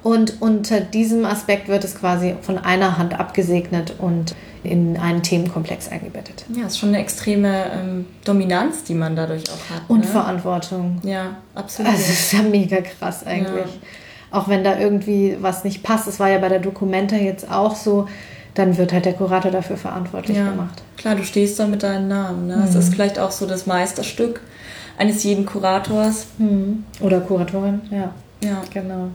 und 0.04 0.42
unter 0.42 0.82
diesem 0.82 1.26
Aspekt 1.26 1.68
wird 1.68 1.84
es 1.84 1.96
quasi 1.96 2.36
von 2.42 2.58
einer 2.58 2.98
Hand 2.98 3.20
abgesegnet 3.20 3.96
und 4.00 4.36
in 4.64 4.98
einen 4.98 5.24
Themenkomplex 5.24 5.90
eingebettet. 5.90 6.46
Ja, 6.56 6.68
ist 6.68 6.80
schon 6.80 6.90
eine 6.90 7.00
extreme 7.00 7.66
ähm, 7.72 8.06
Dominanz, 8.26 8.84
die 8.84 8.94
man 8.94 9.16
dadurch 9.16 9.44
auch 9.50 9.76
hat. 9.76 9.84
Und 9.88 10.02
ne? 10.02 10.08
Verantwortung. 10.08 11.00
Ja, 11.04 11.38
absolut. 11.56 11.92
Also 11.92 12.04
es 12.04 12.10
ist 12.10 12.34
ja 12.34 12.42
mega 12.42 12.82
krass 12.82 13.26
eigentlich. 13.26 13.66
Ja. 13.66 13.82
Auch 14.32 14.48
wenn 14.48 14.64
da 14.64 14.78
irgendwie 14.78 15.38
was 15.40 15.64
nicht 15.64 15.82
passt, 15.82 16.08
das 16.08 16.20
war 16.20 16.30
ja 16.30 16.38
bei 16.38 16.50
der 16.50 16.60
Dokumenta 16.60 17.16
jetzt 17.16 17.50
auch 17.52 17.76
so, 17.76 18.08
dann 18.54 18.78
wird 18.78 18.94
halt 18.94 19.06
der 19.06 19.14
Kurator 19.14 19.52
dafür 19.52 19.78
verantwortlich 19.78 20.38
ja. 20.38 20.50
gemacht. 20.50 20.84
Klar, 20.98 21.16
du 21.16 21.24
stehst 21.24 21.60
dann 21.60 21.72
mit 21.72 21.84
deinem 21.84 22.08
Namen. 22.08 22.48
Ne? 22.48 22.58
Mhm. 22.58 22.62
Das 22.62 22.76
ist 22.76 22.94
vielleicht 22.94 23.18
auch 23.18 23.32
so 23.32 23.46
das 23.46 23.66
Meisterstück 23.66 24.42
eines 24.98 25.24
jeden 25.24 25.46
Kurators. 25.46 26.28
Mhm. 26.38 26.84
Oder 27.00 27.22
Kuratorin, 27.22 27.82
ja. 27.90 28.14
Ja, 28.42 28.62
genau. 28.74 29.10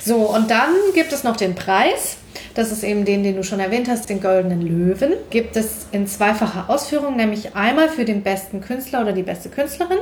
So, 0.00 0.16
und 0.16 0.50
dann 0.50 0.74
gibt 0.94 1.12
es 1.12 1.24
noch 1.24 1.36
den 1.36 1.54
Preis. 1.54 2.18
Das 2.60 2.72
ist 2.72 2.84
eben 2.84 3.06
den, 3.06 3.22
den 3.22 3.36
du 3.36 3.42
schon 3.42 3.58
erwähnt 3.58 3.88
hast, 3.88 4.10
den 4.10 4.20
Goldenen 4.20 4.60
Löwen. 4.60 5.14
Gibt 5.30 5.56
es 5.56 5.86
in 5.92 6.06
zweifacher 6.06 6.68
Ausführung, 6.68 7.16
nämlich 7.16 7.56
einmal 7.56 7.88
für 7.88 8.04
den 8.04 8.20
besten 8.20 8.60
Künstler 8.60 9.00
oder 9.00 9.12
die 9.14 9.22
beste 9.22 9.48
Künstlerin. 9.48 9.96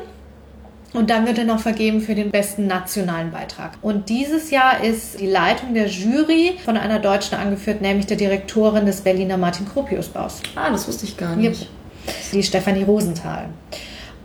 Und 0.93 1.09
dann 1.09 1.25
wird 1.25 1.39
er 1.39 1.45
noch 1.45 1.61
vergeben 1.61 2.01
für 2.01 2.17
den 2.17 2.33
besten 2.33 2.67
nationalen 2.67 3.31
Beitrag. 3.31 3.79
Und 3.81 4.09
dieses 4.09 4.51
Jahr 4.51 4.83
ist 4.83 5.21
die 5.21 5.29
Leitung 5.29 5.73
der 5.73 5.87
Jury 5.87 6.55
von 6.65 6.77
einer 6.77 6.99
Deutschen 6.99 7.39
angeführt, 7.39 7.81
nämlich 7.81 8.07
der 8.07 8.17
Direktorin 8.17 8.87
des 8.87 9.03
Berliner 9.03 9.37
Martin 9.37 9.65
Gropius 9.65 10.09
Baus. 10.09 10.41
Ah, 10.57 10.69
das 10.73 10.89
wusste 10.89 11.07
ich 11.07 11.17
gar 11.17 11.37
nicht. 11.37 11.69
Die 12.33 12.43
Stefanie 12.43 12.83
Rosenthal. 12.83 13.51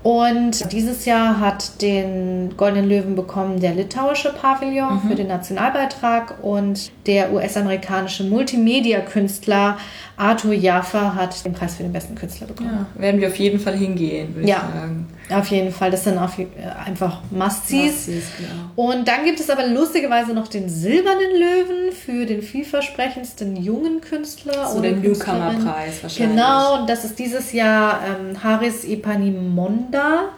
Und 0.04 0.72
dieses 0.74 1.06
Jahr 1.06 1.40
hat 1.40 1.82
den 1.82 2.56
Goldenen 2.58 2.90
Löwen 2.90 3.16
bekommen 3.16 3.62
der 3.62 3.74
litauische 3.74 4.34
Pavillon 4.34 4.96
mhm. 4.96 5.08
für 5.08 5.16
den 5.16 5.28
Nationalbeitrag 5.28 6.44
und 6.44 6.92
der 7.06 7.32
US-amerikanische 7.32 8.26
Multimedia-Künstler 8.26 9.78
Arthur 10.18 10.54
Jaffa 10.54 11.16
hat 11.16 11.44
den 11.46 11.54
Preis 11.54 11.76
für 11.76 11.84
den 11.84 11.94
besten 11.94 12.16
Künstler 12.16 12.48
bekommen. 12.48 12.86
Ja, 12.96 13.02
werden 13.02 13.22
wir 13.22 13.30
auf 13.30 13.38
jeden 13.38 13.60
Fall 13.60 13.76
hingehen, 13.76 14.36
würde 14.36 14.48
ja, 14.48 14.58
ich 14.58 14.80
sagen. 14.80 15.08
Auf 15.30 15.48
jeden 15.48 15.72
Fall. 15.72 15.90
Das 15.90 16.04
sind 16.04 16.18
auf, 16.18 16.38
äh, 16.38 16.46
einfach 16.86 17.22
Must-Sees. 17.32 18.08
Must 18.08 18.38
genau. 18.38 18.90
Und 18.90 19.08
dann 19.08 19.24
gibt 19.24 19.40
es 19.40 19.50
aber 19.50 19.66
lustigerweise 19.68 20.34
noch 20.34 20.48
den 20.48 20.68
Silbernen 20.68 21.32
Löwen 21.32 21.92
für 21.94 22.26
den 22.26 22.42
vielversprechendsten 22.42 23.56
jungen 23.56 24.02
Künstler. 24.02 24.68
So 24.68 24.80
oder 24.80 24.92
den 24.92 25.02
Newcomer-Preis 25.02 26.04
wahrscheinlich. 26.04 26.36
Genau, 26.36 26.82
und 26.82 26.90
das 26.90 27.06
ist 27.06 27.18
dieses 27.18 27.54
Jahr 27.54 28.02
ähm, 28.06 28.44
Haris 28.44 28.84
Epanimonda, 28.84 30.30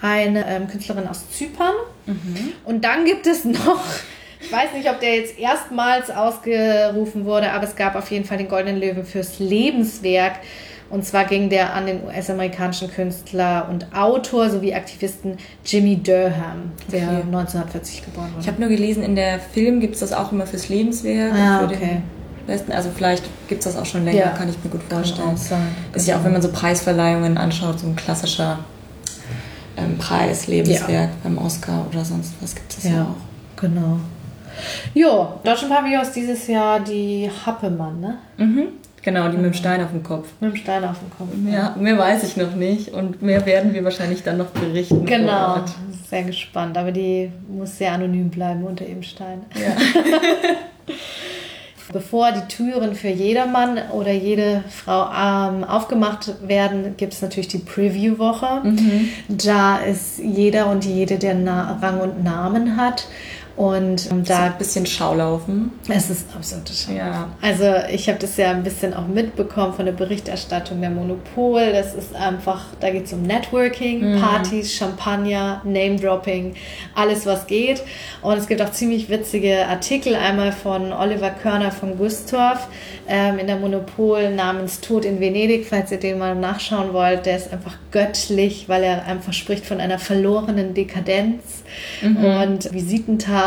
eine 0.00 0.44
ähm, 0.48 0.66
Künstlerin 0.66 1.06
aus 1.06 1.30
Zypern. 1.30 1.74
Mhm. 2.06 2.52
Und 2.64 2.84
dann 2.84 3.04
gibt 3.04 3.26
es 3.26 3.44
noch 3.44 3.84
ich 4.42 4.50
weiß 4.50 4.72
nicht, 4.74 4.90
ob 4.90 5.00
der 5.00 5.16
jetzt 5.16 5.38
erstmals 5.38 6.10
ausgerufen 6.10 7.24
wurde, 7.24 7.52
aber 7.52 7.64
es 7.64 7.76
gab 7.76 7.94
auf 7.94 8.10
jeden 8.10 8.24
Fall 8.24 8.38
den 8.38 8.48
Goldenen 8.48 8.80
Löwen 8.80 9.04
fürs 9.04 9.38
Lebenswerk. 9.38 10.40
Und 10.92 11.06
zwar 11.06 11.24
ging 11.24 11.48
der 11.48 11.72
an 11.72 11.86
den 11.86 12.04
US-amerikanischen 12.04 12.90
Künstler 12.90 13.66
und 13.70 13.86
Autor 13.96 14.50
sowie 14.50 14.74
Aktivisten 14.74 15.38
Jimmy 15.64 15.96
Durham, 15.96 16.72
der 16.92 17.04
okay. 17.04 17.22
1940 17.28 18.04
geboren 18.04 18.28
wurde. 18.32 18.42
Ich 18.42 18.46
habe 18.46 18.60
nur 18.60 18.68
gelesen, 18.68 19.02
in 19.02 19.16
der 19.16 19.40
Film 19.40 19.80
gibt 19.80 19.94
es 19.94 20.00
das 20.00 20.12
auch 20.12 20.32
immer 20.32 20.46
fürs 20.46 20.68
Lebenswerk. 20.68 21.32
Ah, 21.32 21.64
okay. 21.64 22.02
Besten. 22.46 22.72
Also 22.72 22.90
vielleicht 22.94 23.24
gibt 23.48 23.64
es 23.64 23.72
das 23.72 23.80
auch 23.80 23.86
schon 23.86 24.04
länger, 24.04 24.18
ja. 24.18 24.28
kann 24.32 24.50
ich 24.50 24.62
mir 24.62 24.68
gut 24.68 24.82
vorstellen. 24.82 25.34
Ist 25.94 26.06
ja 26.06 26.18
auch, 26.18 26.24
wenn 26.24 26.32
man 26.32 26.42
so 26.42 26.52
Preisverleihungen 26.52 27.38
anschaut, 27.38 27.80
so 27.80 27.86
ein 27.86 27.96
klassischer 27.96 28.58
ähm, 29.78 29.96
Preis, 29.96 30.46
Lebenswerk 30.46 30.90
ja. 30.90 31.08
beim 31.22 31.38
Oscar 31.38 31.86
oder 31.90 32.04
sonst 32.04 32.34
was 32.42 32.54
gibt 32.54 32.70
es 32.70 32.84
ja. 32.84 32.90
ja 32.90 33.02
auch. 33.04 33.60
Genau. 33.60 33.98
Jo, 34.92 35.40
Deutschen 35.42 35.70
Pavillon 35.70 36.02
ist 36.02 36.12
dieses 36.12 36.46
Jahr 36.48 36.80
die 36.80 37.30
Happemann, 37.46 37.98
ne? 37.98 38.18
Mhm. 38.36 38.68
Genau, 39.02 39.28
die 39.28 39.36
mit 39.36 39.46
dem 39.46 39.54
Stein 39.54 39.82
auf 39.82 39.90
dem 39.90 40.02
Kopf. 40.02 40.28
Mit 40.40 40.52
dem 40.52 40.56
Stein 40.56 40.84
auf 40.84 40.98
dem 41.00 41.10
Kopf. 41.10 41.28
Ja, 41.52 41.74
mehr 41.78 41.98
weiß 41.98 42.22
ich 42.22 42.36
noch 42.36 42.54
nicht 42.54 42.90
und 42.90 43.20
mehr 43.20 43.44
werden 43.44 43.74
wir 43.74 43.82
wahrscheinlich 43.82 44.22
dann 44.22 44.38
noch 44.38 44.50
berichten. 44.50 45.04
Genau, 45.04 45.64
sehr 46.08 46.22
gespannt. 46.22 46.78
Aber 46.78 46.92
die 46.92 47.32
muss 47.48 47.78
sehr 47.78 47.92
anonym 47.92 48.30
bleiben 48.30 48.62
unter 48.64 48.84
dem 48.84 49.02
Stein. 49.02 49.42
Ja. 49.54 49.76
Bevor 51.92 52.32
die 52.32 52.48
Türen 52.48 52.94
für 52.94 53.08
jedermann 53.08 53.78
oder 53.92 54.12
jede 54.12 54.64
Frau 54.70 55.10
ähm, 55.10 55.62
aufgemacht 55.64 56.34
werden, 56.48 56.94
gibt 56.96 57.12
es 57.12 57.20
natürlich 57.20 57.48
die 57.48 57.58
Preview-Woche. 57.58 58.60
Mhm. 58.62 59.08
Da 59.28 59.76
ist 59.78 60.18
jeder 60.18 60.70
und 60.70 60.86
jede, 60.86 61.18
der 61.18 61.34
Na 61.34 61.78
Rang 61.82 62.00
und 62.00 62.24
Namen 62.24 62.76
hat. 62.78 63.08
Und 63.62 64.10
ähm, 64.10 64.24
da 64.24 64.46
ein 64.46 64.58
bisschen 64.58 64.86
Schaulaufen. 64.86 65.70
Es 65.88 66.10
ist 66.10 66.26
absolutes 66.34 66.82
Schaulaufen. 66.82 67.06
Ja. 67.06 67.28
Also 67.40 67.86
ich 67.92 68.08
habe 68.08 68.18
das 68.18 68.36
ja 68.36 68.50
ein 68.50 68.64
bisschen 68.64 68.92
auch 68.92 69.06
mitbekommen 69.06 69.72
von 69.72 69.86
der 69.86 69.92
Berichterstattung 69.92 70.80
der 70.80 70.90
Monopol. 70.90 71.70
Das 71.72 71.94
ist 71.94 72.12
einfach, 72.12 72.64
da 72.80 72.90
geht 72.90 73.04
es 73.04 73.12
um 73.12 73.22
Networking, 73.22 74.14
mhm. 74.14 74.20
Partys, 74.20 74.74
Champagner, 74.74 75.62
Name-Dropping, 75.62 76.56
alles 76.96 77.24
was 77.24 77.46
geht. 77.46 77.84
Und 78.20 78.36
es 78.36 78.48
gibt 78.48 78.60
auch 78.60 78.72
ziemlich 78.72 79.08
witzige 79.08 79.64
Artikel, 79.68 80.16
einmal 80.16 80.50
von 80.50 80.92
Oliver 80.92 81.30
Körner 81.30 81.70
von 81.70 81.96
Gustorf 81.96 82.66
ähm, 83.06 83.38
in 83.38 83.46
der 83.46 83.56
Monopol 83.56 84.34
namens 84.34 84.80
Tod 84.80 85.04
in 85.04 85.20
Venedig, 85.20 85.66
falls 85.66 85.92
ihr 85.92 86.00
den 86.00 86.18
mal 86.18 86.34
nachschauen 86.34 86.92
wollt. 86.92 87.26
Der 87.26 87.36
ist 87.36 87.52
einfach 87.52 87.76
göttlich, 87.92 88.68
weil 88.68 88.82
er 88.82 89.06
einfach 89.06 89.32
spricht 89.32 89.66
von 89.66 89.80
einer 89.80 90.00
verlorenen 90.00 90.74
Dekadenz 90.74 91.62
mhm. 92.00 92.24
und 92.24 92.72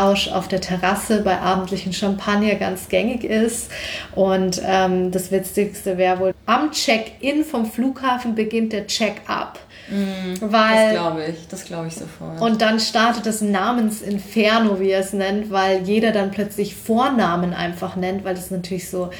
Visitentausch 0.06 0.28
auf 0.28 0.48
der 0.48 0.60
Terrasse 0.60 1.22
bei 1.22 1.38
abendlichen 1.38 1.92
Champagner 1.92 2.54
ganz 2.54 2.88
gängig 2.88 3.24
ist. 3.24 3.70
Und 4.14 4.60
ähm, 4.64 5.10
das 5.10 5.30
Witzigste 5.30 5.98
wäre 5.98 6.18
wohl, 6.20 6.34
am 6.46 6.70
Check-in 6.70 7.44
vom 7.44 7.66
Flughafen 7.66 8.34
beginnt 8.34 8.72
der 8.72 8.86
Check-up. 8.86 9.58
Mm, 9.88 10.40
weil, 10.40 10.84
das 10.84 10.92
glaube 10.92 11.24
ich, 11.24 11.48
das 11.48 11.64
glaube 11.64 11.86
ich 11.88 11.94
sofort. 11.94 12.40
Und 12.40 12.60
dann 12.60 12.80
startet 12.80 13.26
das 13.26 13.40
Namensinferno, 13.40 14.80
wie 14.80 14.90
er 14.90 15.00
es 15.00 15.12
nennt, 15.12 15.50
weil 15.50 15.82
jeder 15.82 16.10
dann 16.12 16.30
plötzlich 16.32 16.74
Vornamen 16.74 17.54
einfach 17.54 17.94
nennt, 17.94 18.24
weil 18.24 18.34
das 18.34 18.50
natürlich 18.50 18.90
so 18.90 19.10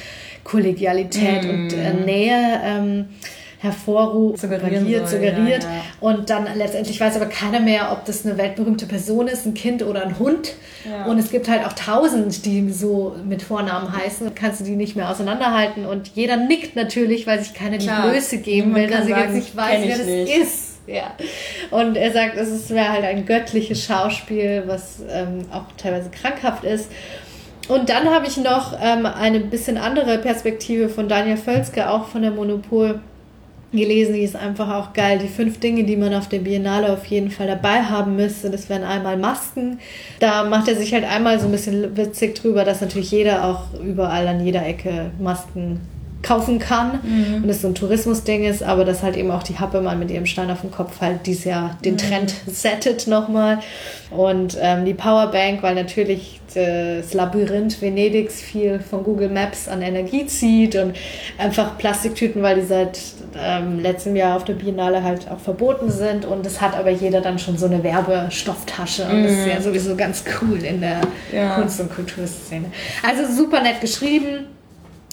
Kollegialität 0.43 1.43
mm. 1.43 1.49
und 1.49 1.73
äh, 1.73 1.93
Nähe 1.93 2.61
ähm, 2.63 3.05
hervorruft, 3.59 4.39
suggeriert, 4.39 5.09
suggeriert. 5.09 5.63
Ja, 5.63 5.69
ja. 5.69 5.81
Und 5.99 6.29
dann 6.29 6.47
letztendlich 6.55 6.99
weiß 6.99 7.15
aber 7.15 7.25
keiner 7.25 7.59
mehr, 7.59 7.91
ob 7.91 8.05
das 8.05 8.25
eine 8.25 8.37
weltberühmte 8.37 8.85
Person 8.85 9.27
ist, 9.27 9.45
ein 9.45 9.55
Kind 9.55 9.81
oder 9.81 10.03
ein 10.03 10.19
Hund. 10.19 10.53
Ja. 10.87 11.05
Und 11.05 11.17
es 11.17 11.31
gibt 11.31 11.49
halt 11.49 11.65
auch 11.65 11.73
tausend, 11.73 12.45
die 12.45 12.69
so 12.71 13.15
mit 13.25 13.41
Vornamen 13.41 13.91
heißen. 13.97 14.33
Kannst 14.35 14.61
du 14.61 14.63
die 14.63 14.75
nicht 14.75 14.95
mehr 14.95 15.09
auseinanderhalten. 15.09 15.85
Und 15.85 16.11
jeder 16.13 16.37
nickt 16.37 16.75
natürlich, 16.75 17.25
weil 17.25 17.39
sich 17.39 17.55
keiner 17.55 17.79
die 17.79 17.87
Größe 17.87 18.37
geben 18.37 18.75
will, 18.75 18.87
dass 18.87 19.07
er 19.07 19.19
jetzt 19.21 19.33
nicht 19.33 19.55
weiß, 19.55 19.81
wer 19.83 19.97
das 19.97 20.05
nicht. 20.05 20.37
ist. 20.37 20.73
Ja. 20.85 21.15
Und 21.71 21.97
er 21.97 22.13
sagt, 22.13 22.37
es 22.37 22.69
wäre 22.69 22.89
halt 22.89 23.03
ein 23.03 23.25
göttliches 23.25 23.83
Schauspiel, 23.83 24.63
was 24.67 25.01
ähm, 25.09 25.45
auch 25.51 25.65
teilweise 25.77 26.09
krankhaft 26.09 26.63
ist. 26.63 26.89
Und 27.67 27.89
dann 27.89 28.09
habe 28.09 28.27
ich 28.27 28.37
noch 28.37 28.77
ähm, 28.81 29.05
eine 29.05 29.41
bisschen 29.41 29.77
andere 29.77 30.19
Perspektive 30.19 30.87
von 30.87 31.09
Daniel 31.09 31.35
Völzke, 31.37 31.89
auch 31.89 32.07
von 32.07 32.21
der 32.21 32.31
Monopol 32.31 33.01
gelesen, 33.71 34.13
die 34.13 34.21
ist 34.21 34.35
einfach 34.35 34.73
auch 34.73 34.93
geil. 34.93 35.19
Die 35.19 35.27
fünf 35.27 35.59
Dinge, 35.59 35.83
die 35.83 35.97
man 35.97 36.13
auf 36.13 36.29
der 36.29 36.39
Biennale 36.39 36.91
auf 36.91 37.05
jeden 37.05 37.31
Fall 37.31 37.47
dabei 37.47 37.83
haben 37.83 38.15
müsste, 38.15 38.49
das 38.49 38.69
wären 38.69 38.83
einmal 38.83 39.17
Masken. 39.17 39.79
Da 40.19 40.43
macht 40.43 40.67
er 40.67 40.75
sich 40.75 40.93
halt 40.93 41.03
einmal 41.03 41.39
so 41.39 41.47
ein 41.47 41.51
bisschen 41.51 41.97
witzig 41.97 42.35
drüber, 42.35 42.63
dass 42.63 42.81
natürlich 42.81 43.11
jeder 43.11 43.45
auch 43.45 43.79
überall 43.79 44.27
an 44.27 44.45
jeder 44.45 44.65
Ecke 44.65 45.11
Masken 45.19 45.81
kaufen 46.23 46.59
kann 46.59 46.99
mhm. 47.03 47.43
und 47.43 47.49
es 47.49 47.61
so 47.61 47.67
ein 47.67 47.75
Tourismusding 47.75 48.43
ist, 48.43 48.63
aber 48.63 48.85
dass 48.85 49.03
halt 49.03 49.15
eben 49.15 49.31
auch 49.31 49.43
die 49.43 49.59
Happemann 49.59 49.99
mit 49.99 50.11
ihrem 50.11 50.25
Stein 50.25 50.49
auf 50.49 50.61
dem 50.61 50.71
Kopf 50.71 50.99
halt 50.99 51.25
dieses 51.25 51.45
Jahr 51.45 51.77
den 51.85 51.93
mhm. 51.93 51.97
Trend 51.97 52.33
settet 52.47 53.07
nochmal 53.07 53.59
und 54.09 54.57
ähm, 54.59 54.85
die 54.85 54.93
Powerbank, 54.93 55.63
weil 55.63 55.75
natürlich 55.75 56.41
das 56.53 57.13
Labyrinth 57.13 57.81
Venedigs 57.81 58.41
viel 58.41 58.79
von 58.79 59.03
Google 59.03 59.29
Maps 59.29 59.67
an 59.67 59.81
Energie 59.81 60.25
zieht 60.25 60.75
und 60.75 60.95
einfach 61.37 61.77
Plastiktüten, 61.77 62.41
weil 62.41 62.55
die 62.55 62.65
seit 62.65 62.99
ähm, 63.37 63.79
letztem 63.79 64.15
Jahr 64.15 64.37
auf 64.37 64.45
der 64.45 64.53
Biennale 64.53 65.03
halt 65.03 65.29
auch 65.29 65.39
verboten 65.39 65.91
sind 65.91 66.25
und 66.25 66.45
es 66.45 66.61
hat 66.61 66.75
aber 66.75 66.89
jeder 66.89 67.21
dann 67.21 67.37
schon 67.37 67.57
so 67.57 67.67
eine 67.67 67.83
Werbestofftasche 67.83 69.05
und 69.05 69.23
das 69.23 69.33
ist 69.33 69.47
ja 69.47 69.59
mhm. 69.59 69.63
sowieso 69.63 69.95
ganz 69.95 70.23
cool 70.41 70.63
in 70.63 70.81
der 70.81 71.01
ja. 71.31 71.55
Kunst- 71.55 71.79
und 71.79 71.93
Kulturszene. 71.93 72.65
Also 73.05 73.31
super 73.31 73.61
nett 73.61 73.81
geschrieben 73.81 74.56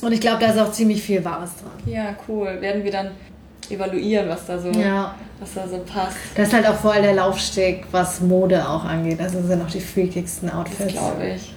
und 0.02 0.12
ich 0.12 0.20
glaube, 0.20 0.40
da 0.40 0.50
ist 0.50 0.58
auch 0.58 0.72
ziemlich 0.72 1.02
viel 1.02 1.24
Wahres 1.24 1.50
dran. 1.56 1.92
Ja, 1.92 2.14
cool. 2.28 2.60
Werden 2.60 2.84
wir 2.84 2.90
dann 2.90 3.10
evaluieren, 3.70 4.28
was 4.28 4.46
da 4.46 4.58
so, 4.58 4.70
ja. 4.70 5.14
was 5.40 5.54
da 5.54 5.66
so 5.66 5.78
passt. 5.78 6.16
Das 6.34 6.48
ist 6.48 6.54
halt 6.54 6.66
auch 6.66 6.74
voll 6.74 7.00
der 7.00 7.14
Laufsteg, 7.14 7.86
was 7.90 8.20
Mode 8.20 8.66
auch 8.68 8.84
angeht. 8.84 9.20
Also 9.20 9.40
sind 9.42 9.62
auch 9.62 9.70
die 9.70 9.80
freakigsten 9.80 10.50
Outfits. 10.50 10.92
glaube 10.92 11.26
ich. 11.36 11.54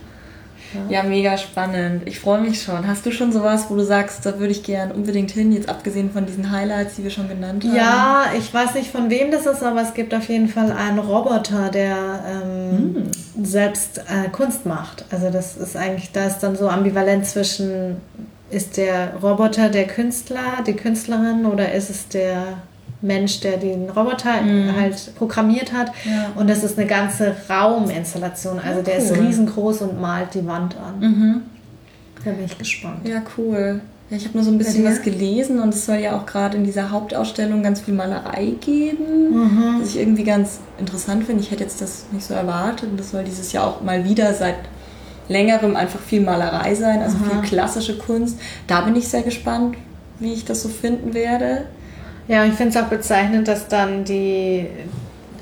Ja. 0.73 1.01
ja. 1.01 1.03
mega 1.03 1.37
spannend. 1.37 2.03
Ich 2.05 2.19
freue 2.19 2.41
mich 2.41 2.61
schon. 2.61 2.87
Hast 2.87 3.05
du 3.05 3.11
schon 3.11 3.31
sowas, 3.31 3.65
wo 3.69 3.75
du 3.75 3.83
sagst, 3.83 4.25
da 4.25 4.39
würde 4.39 4.51
ich 4.51 4.63
gern 4.63 4.91
unbedingt 4.91 5.31
hin, 5.31 5.51
jetzt 5.51 5.69
abgesehen 5.69 6.11
von 6.11 6.25
diesen 6.25 6.51
Highlights, 6.51 6.95
die 6.95 7.03
wir 7.03 7.11
schon 7.11 7.27
genannt 7.27 7.63
haben? 7.63 7.75
Ja, 7.75 8.25
ich 8.37 8.53
weiß 8.53 8.75
nicht 8.75 8.91
von 8.91 9.09
wem 9.09 9.31
das 9.31 9.45
ist, 9.45 9.63
aber 9.63 9.81
es 9.81 9.93
gibt 9.93 10.13
auf 10.13 10.27
jeden 10.29 10.47
Fall 10.47 10.71
einen 10.71 10.99
Roboter, 10.99 11.69
der 11.69 11.97
ähm, 12.27 12.95
hm. 13.35 13.45
selbst 13.45 13.99
äh, 13.99 14.29
Kunst 14.29 14.65
macht. 14.65 15.05
Also 15.11 15.29
das 15.29 15.57
ist 15.57 15.75
eigentlich, 15.75 16.11
da 16.11 16.25
ist 16.25 16.39
dann 16.39 16.55
so 16.55 16.69
ambivalent 16.69 17.25
zwischen 17.25 17.97
ist 18.49 18.77
der 18.77 19.15
Roboter 19.21 19.69
der 19.69 19.87
Künstler, 19.87 20.63
die 20.65 20.73
Künstlerin 20.73 21.45
oder 21.45 21.73
ist 21.73 21.89
es 21.89 22.07
der 22.07 22.59
Mensch, 23.01 23.39
der 23.41 23.57
den 23.57 23.89
Roboter 23.89 24.41
mhm. 24.41 24.75
halt 24.75 25.15
programmiert 25.15 25.71
hat? 25.71 25.91
Ja. 26.03 26.31
Und 26.35 26.49
das 26.49 26.63
ist 26.63 26.77
eine 26.77 26.87
ganze 26.87 27.35
Rauminstallation. 27.49 28.59
Also 28.59 28.79
ja, 28.79 28.83
der 28.83 28.97
ist 28.97 29.15
riesengroß 29.15 29.81
und 29.81 30.01
malt 30.01 30.33
die 30.33 30.45
Wand 30.45 30.75
an. 30.77 30.99
Mhm. 30.99 31.41
Da 32.23 32.31
bin 32.31 32.45
ich 32.45 32.57
gespannt. 32.57 33.07
Ja, 33.07 33.21
cool. 33.37 33.81
Ja, 34.09 34.15
ich 34.15 34.23
habe 34.23 34.37
nur 34.37 34.43
so 34.43 34.51
ein 34.51 34.57
bisschen 34.57 34.85
was 34.85 35.01
gelesen 35.01 35.59
und 35.59 35.73
es 35.73 35.85
soll 35.85 35.97
ja 35.97 36.17
auch 36.17 36.25
gerade 36.25 36.55
in 36.55 36.63
dieser 36.63 36.91
Hauptausstellung 36.91 37.61
ganz 37.61 37.81
viel 37.81 37.93
Malerei 37.93 38.53
geben, 38.61 39.31
mhm. 39.31 39.81
was 39.81 39.89
ich 39.89 39.99
irgendwie 39.99 40.23
ganz 40.23 40.59
interessant 40.79 41.25
finde. 41.25 41.43
Ich 41.43 41.51
hätte 41.51 41.63
jetzt 41.63 41.81
das 41.81 42.05
nicht 42.11 42.25
so 42.25 42.33
erwartet 42.33 42.89
und 42.89 42.97
das 42.97 43.11
soll 43.11 43.25
dieses 43.25 43.51
Jahr 43.51 43.67
auch 43.67 43.81
mal 43.81 44.05
wieder 44.05 44.33
seit 44.33 44.55
längerem 45.27 45.75
einfach 45.75 45.99
viel 45.99 46.21
Malerei 46.21 46.73
sein, 46.73 47.01
also 47.01 47.17
Aha. 47.17 47.41
viel 47.41 47.49
klassische 47.49 47.97
Kunst. 47.97 48.39
Da 48.65 48.81
bin 48.81 48.95
ich 48.95 49.09
sehr 49.09 49.23
gespannt, 49.23 49.75
wie 50.19 50.31
ich 50.31 50.45
das 50.45 50.63
so 50.63 50.69
finden 50.69 51.13
werde. 51.13 51.65
Ja, 52.27 52.45
ich 52.45 52.53
finde 52.53 52.77
es 52.77 52.83
auch 52.83 52.89
bezeichnend, 52.89 53.47
dass 53.47 53.67
dann 53.67 54.03
die 54.03 54.67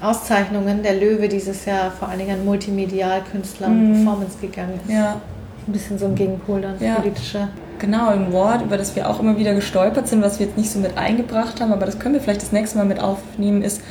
Auszeichnungen 0.01 0.83
der 0.83 0.95
Löwe 0.95 1.27
dieses 1.27 1.65
Jahr 1.65 1.91
vor 1.91 2.09
allen 2.09 2.19
Dingen 2.19 2.39
an 2.39 2.45
Multimedialkünstler 2.45 3.67
und 3.67 3.89
mhm. 3.89 3.93
Performance 3.93 4.37
gegangen 4.39 4.79
ist. 4.85 4.93
Ja. 4.93 5.21
Ein 5.67 5.73
bisschen 5.73 5.97
so 5.97 6.05
ein 6.05 6.15
Gegenpol 6.15 6.61
dann, 6.61 6.75
ja. 6.79 6.95
politischer. 6.95 7.49
Genau, 7.79 8.09
ein 8.09 8.31
Wort, 8.31 8.61
über 8.61 8.77
das 8.77 8.95
wir 8.95 9.09
auch 9.09 9.19
immer 9.19 9.37
wieder 9.37 9.53
gestolpert 9.53 10.07
sind, 10.07 10.21
was 10.21 10.39
wir 10.39 10.45
jetzt 10.45 10.57
nicht 10.57 10.69
so 10.69 10.79
mit 10.79 10.97
eingebracht 10.97 11.59
haben, 11.59 11.73
aber 11.73 11.85
das 11.85 11.99
können 11.99 12.13
wir 12.13 12.21
vielleicht 12.21 12.41
das 12.41 12.51
nächste 12.51 12.77
Mal 12.77 12.85
mit 12.85 12.99
aufnehmen, 12.99 13.61
ist 13.63 13.81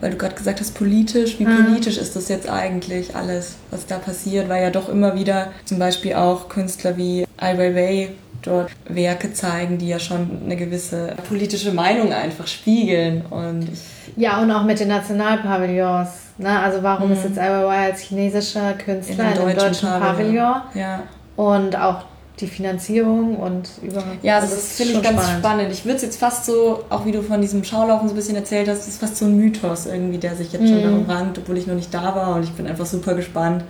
weil 0.00 0.10
du 0.10 0.16
gerade 0.16 0.34
gesagt 0.34 0.60
hast, 0.60 0.74
politisch, 0.74 1.38
wie 1.38 1.46
mhm. 1.46 1.64
politisch 1.66 1.96
ist 1.96 2.16
das 2.16 2.28
jetzt 2.28 2.48
eigentlich 2.48 3.16
alles, 3.16 3.56
was 3.70 3.86
da 3.86 3.98
passiert, 3.98 4.48
weil 4.48 4.62
ja 4.62 4.70
doch 4.70 4.88
immer 4.88 5.14
wieder 5.14 5.48
zum 5.64 5.78
Beispiel 5.78 6.14
auch 6.14 6.48
Künstler 6.48 6.96
wie 6.96 7.26
Ai 7.38 7.56
Weiwei 7.56 8.10
dort 8.46 8.70
Werke 8.88 9.32
zeigen, 9.32 9.78
die 9.78 9.88
ja 9.88 9.98
schon 9.98 10.42
eine 10.44 10.56
gewisse 10.56 11.14
politische 11.28 11.72
Meinung 11.72 12.12
einfach 12.12 12.46
spiegeln. 12.46 13.24
Und 13.30 13.68
ja, 14.16 14.40
und 14.40 14.50
auch 14.50 14.64
mit 14.64 14.80
den 14.80 14.88
Nationalpavillons. 14.88 16.08
Ne? 16.38 16.60
Also 16.60 16.82
warum 16.82 17.08
mhm. 17.08 17.14
ist 17.14 17.24
jetzt 17.24 17.36
Weiwei 17.36 17.86
als 17.86 18.00
chinesischer 18.00 18.74
Künstler 18.74 19.24
in, 19.24 19.32
in 19.32 19.38
einem 19.38 19.56
deutschen, 19.56 19.88
Pavillon? 19.88 20.16
Pavillon? 20.16 20.54
Ja. 20.74 21.02
Und 21.36 21.76
auch 21.76 22.04
die 22.40 22.46
Finanzierung 22.46 23.36
und 23.36 23.70
überhaupt. 23.82 24.22
Ja, 24.22 24.36
also 24.36 24.54
das, 24.54 24.56
das 24.56 24.76
finde 24.76 24.92
ich 24.94 25.02
ganz 25.02 25.22
spannend. 25.22 25.44
spannend. 25.44 25.72
Ich 25.72 25.84
würde 25.84 25.96
es 25.96 26.02
jetzt 26.02 26.20
fast 26.20 26.44
so, 26.44 26.84
auch 26.90 27.06
wie 27.06 27.12
du 27.12 27.22
von 27.22 27.40
diesem 27.40 27.64
Schaulaufen 27.64 28.08
so 28.08 28.14
ein 28.14 28.16
bisschen 28.16 28.36
erzählt 28.36 28.68
hast, 28.68 28.80
das 28.80 28.88
ist 28.88 29.00
fast 29.00 29.16
so 29.16 29.24
ein 29.24 29.36
Mythos 29.36 29.86
irgendwie, 29.86 30.18
der 30.18 30.36
sich 30.36 30.52
jetzt 30.52 30.62
mhm. 30.62 30.68
schon 30.68 30.82
darum 30.82 31.06
rankt, 31.08 31.38
obwohl 31.38 31.56
ich 31.56 31.66
noch 31.66 31.74
nicht 31.74 31.92
da 31.94 32.14
war 32.14 32.36
und 32.36 32.42
ich 32.44 32.52
bin 32.52 32.66
einfach 32.66 32.86
super 32.86 33.14
gespannt, 33.14 33.64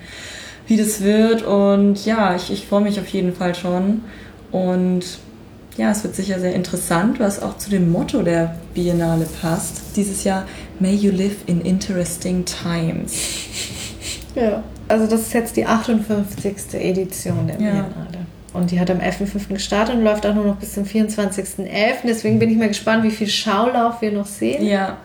wie 0.66 0.76
das 0.76 1.00
wird 1.00 1.42
und 1.42 2.04
ja, 2.04 2.34
ich, 2.34 2.50
ich 2.50 2.66
freue 2.66 2.80
mich 2.80 2.98
auf 2.98 3.06
jeden 3.08 3.32
Fall 3.32 3.54
schon 3.54 4.02
und 4.56 5.02
ja, 5.76 5.90
es 5.90 6.02
wird 6.02 6.14
sicher 6.14 6.40
sehr 6.40 6.54
interessant, 6.54 7.20
was 7.20 7.42
auch 7.42 7.58
zu 7.58 7.68
dem 7.68 7.92
Motto 7.92 8.22
der 8.22 8.56
Biennale 8.72 9.26
passt. 9.42 9.96
Dieses 9.96 10.24
Jahr 10.24 10.46
May 10.80 10.94
you 10.94 11.10
live 11.10 11.36
in 11.46 11.60
interesting 11.60 12.44
times. 12.44 13.12
Ja, 14.34 14.62
also 14.86 15.06
das 15.06 15.22
ist 15.22 15.32
jetzt 15.32 15.56
die 15.56 15.64
58. 15.64 16.74
Edition 16.74 17.46
der 17.46 17.54
Biennale. 17.54 18.26
Und 18.52 18.70
die 18.70 18.78
hat 18.78 18.90
am 18.90 18.98
11.05. 18.98 19.54
gestartet 19.54 19.94
und 19.94 20.04
läuft 20.04 20.26
auch 20.26 20.34
nur 20.34 20.44
noch 20.44 20.56
bis 20.56 20.74
zum 20.74 20.84
24.11. 20.84 21.66
Deswegen 22.04 22.38
bin 22.38 22.50
ich 22.50 22.58
mal 22.58 22.68
gespannt, 22.68 23.02
wie 23.02 23.10
viel 23.10 23.28
Schaulauf 23.28 24.02
wir 24.02 24.12
noch 24.12 24.26
sehen. 24.26 24.62
Ja. 24.62 24.98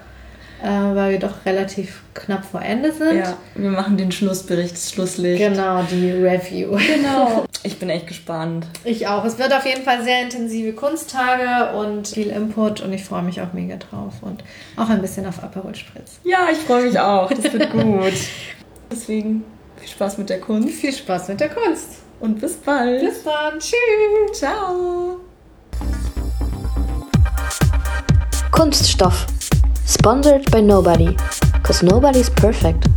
Äh, 0.62 0.68
weil 0.68 1.12
wir 1.14 1.20
doch 1.20 1.46
relativ 1.46 2.02
knapp 2.14 2.46
vor 2.46 2.62
Ende 2.62 2.92
sind. 2.92 3.18
Ja, 3.18 3.38
wir 3.56 3.72
machen 3.72 3.98
den 3.98 4.12
Schlussbericht, 4.12 4.74
das 4.74 4.92
Schlusslicht. 4.92 5.40
Genau, 5.42 5.82
die 5.84 6.12
Review. 6.12 6.78
Genau. 6.78 7.46
Ich 7.64 7.78
bin 7.78 7.92
echt 7.92 8.08
gespannt. 8.08 8.66
Ich 8.84 9.06
auch. 9.06 9.24
Es 9.24 9.38
wird 9.38 9.54
auf 9.54 9.64
jeden 9.68 9.84
Fall 9.84 10.04
sehr 10.04 10.24
intensive 10.24 10.74
Kunsttage 10.74 11.78
und 11.78 12.08
viel 12.08 12.30
Input 12.32 12.82
und 12.82 12.92
ich 12.92 13.04
freue 13.04 13.22
mich 13.22 13.40
auch 13.40 13.54
mega 13.54 13.76
drauf 13.76 14.16
und 14.22 14.44
auch 14.78 14.90
ein 14.90 15.00
bisschen 15.00 15.28
auf 15.28 15.44
Aperol 15.44 15.76
Spritz. 15.76 16.20
Ja, 16.24 16.48
ich 16.52 16.58
freue 16.58 16.86
mich 16.86 17.00
auch. 17.00 17.32
Das 17.32 17.54
wird 17.54 17.72
gut. 17.72 18.14
Deswegen 18.92 19.44
viel 19.78 19.90
Spaß 19.90 20.18
mit 20.18 20.32
der 20.32 20.40
Kunst. 20.42 20.70
Viel 20.70 20.92
Spaß 20.92 21.28
mit 21.28 21.40
der 21.40 21.50
Kunst. 21.50 21.88
Und 22.20 22.42
bis 22.42 22.56
bald. 22.56 23.02
Bis 23.02 23.24
dann. 23.24 23.60
Tschüss. 23.60 24.40
Ciao. 24.40 25.20
Kunststoff. 28.52 29.28
Sponsored 29.92 30.50
by 30.50 30.62
nobody. 30.62 31.18
Cause 31.64 31.84
nobody's 31.84 32.30
perfect. 32.30 32.88